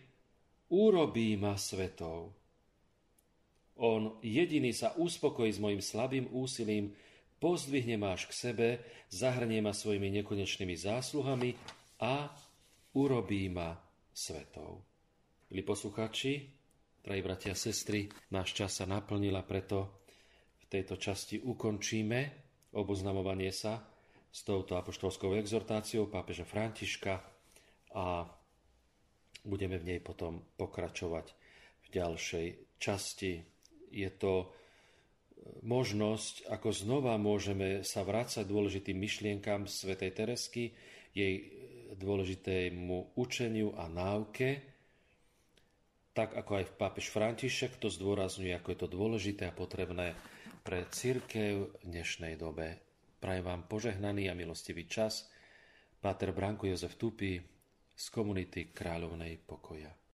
urobí 0.73 1.37
ma 1.37 1.53
svetou. 1.53 2.33
On 3.77 4.17
jediný 4.25 4.73
sa 4.73 4.97
uspokojí 4.97 5.53
s 5.53 5.61
mojim 5.61 5.77
slabým 5.77 6.25
úsilím, 6.33 6.89
pozdvihne 7.37 8.01
máš 8.01 8.25
k 8.25 8.33
sebe, 8.33 8.67
zahrnie 9.13 9.61
ma 9.61 9.77
svojimi 9.77 10.09
nekonečnými 10.09 10.73
zásluhami 10.73 11.53
a 12.01 12.33
urobí 12.97 13.45
ma 13.53 13.85
svetou. 14.17 14.81
Milí 15.53 15.61
poslucháči, 15.61 16.49
drahí 17.05 17.21
bratia 17.21 17.53
a 17.53 17.61
sestry, 17.61 18.09
náš 18.33 18.57
čas 18.57 18.81
sa 18.81 18.89
naplnil 18.89 19.37
a 19.37 19.45
preto 19.45 20.01
v 20.57 20.65
tejto 20.73 20.97
časti 20.97 21.37
ukončíme 21.37 22.19
oboznamovanie 22.73 23.53
sa 23.53 23.77
s 24.33 24.41
touto 24.41 24.73
apoštolskou 24.73 25.37
exhortáciou 25.37 26.09
pápeža 26.09 26.49
Františka 26.49 27.21
a 27.93 28.25
budeme 29.45 29.77
v 29.77 29.85
nej 29.85 29.99
potom 30.01 30.41
pokračovať 30.57 31.37
v 31.85 31.87
ďalšej 31.93 32.47
časti. 32.81 33.45
Je 33.93 34.09
to 34.17 34.49
možnosť, 35.61 36.49
ako 36.49 36.73
znova 36.73 37.21
môžeme 37.21 37.85
sa 37.85 38.01
vrácať 38.01 38.49
dôležitým 38.49 38.97
myšlienkam 38.97 39.69
svätej 39.69 40.09
Teresky, 40.09 40.73
jej 41.13 41.56
dôležitému 41.95 43.15
učeniu 43.15 43.71
a 43.79 43.87
náuke, 43.87 44.59
tak 46.11 46.33
ako 46.33 46.51
aj 46.59 46.73
pápež 46.75 47.13
František 47.13 47.77
to 47.77 47.93
zdôrazňuje, 47.93 48.51
ako 48.57 48.67
je 48.73 48.79
to 48.81 48.89
dôležité 48.89 49.43
a 49.47 49.55
potrebné 49.55 50.17
pre 50.65 50.83
církev 50.89 51.69
v 51.69 51.83
dnešnej 51.85 52.35
dobe. 52.35 52.81
Prajem 53.17 53.45
vám 53.45 53.65
požehnaný 53.65 54.29
a 54.29 54.37
milostivý 54.37 54.85
čas. 54.85 55.29
Páter 55.97 56.29
Branko 56.33 56.69
Jozef 56.69 56.97
Tupy 56.97 57.41
z 57.97 58.05
komunity 58.13 58.69
Kráľovnej 58.69 59.41
pokoja. 59.41 59.97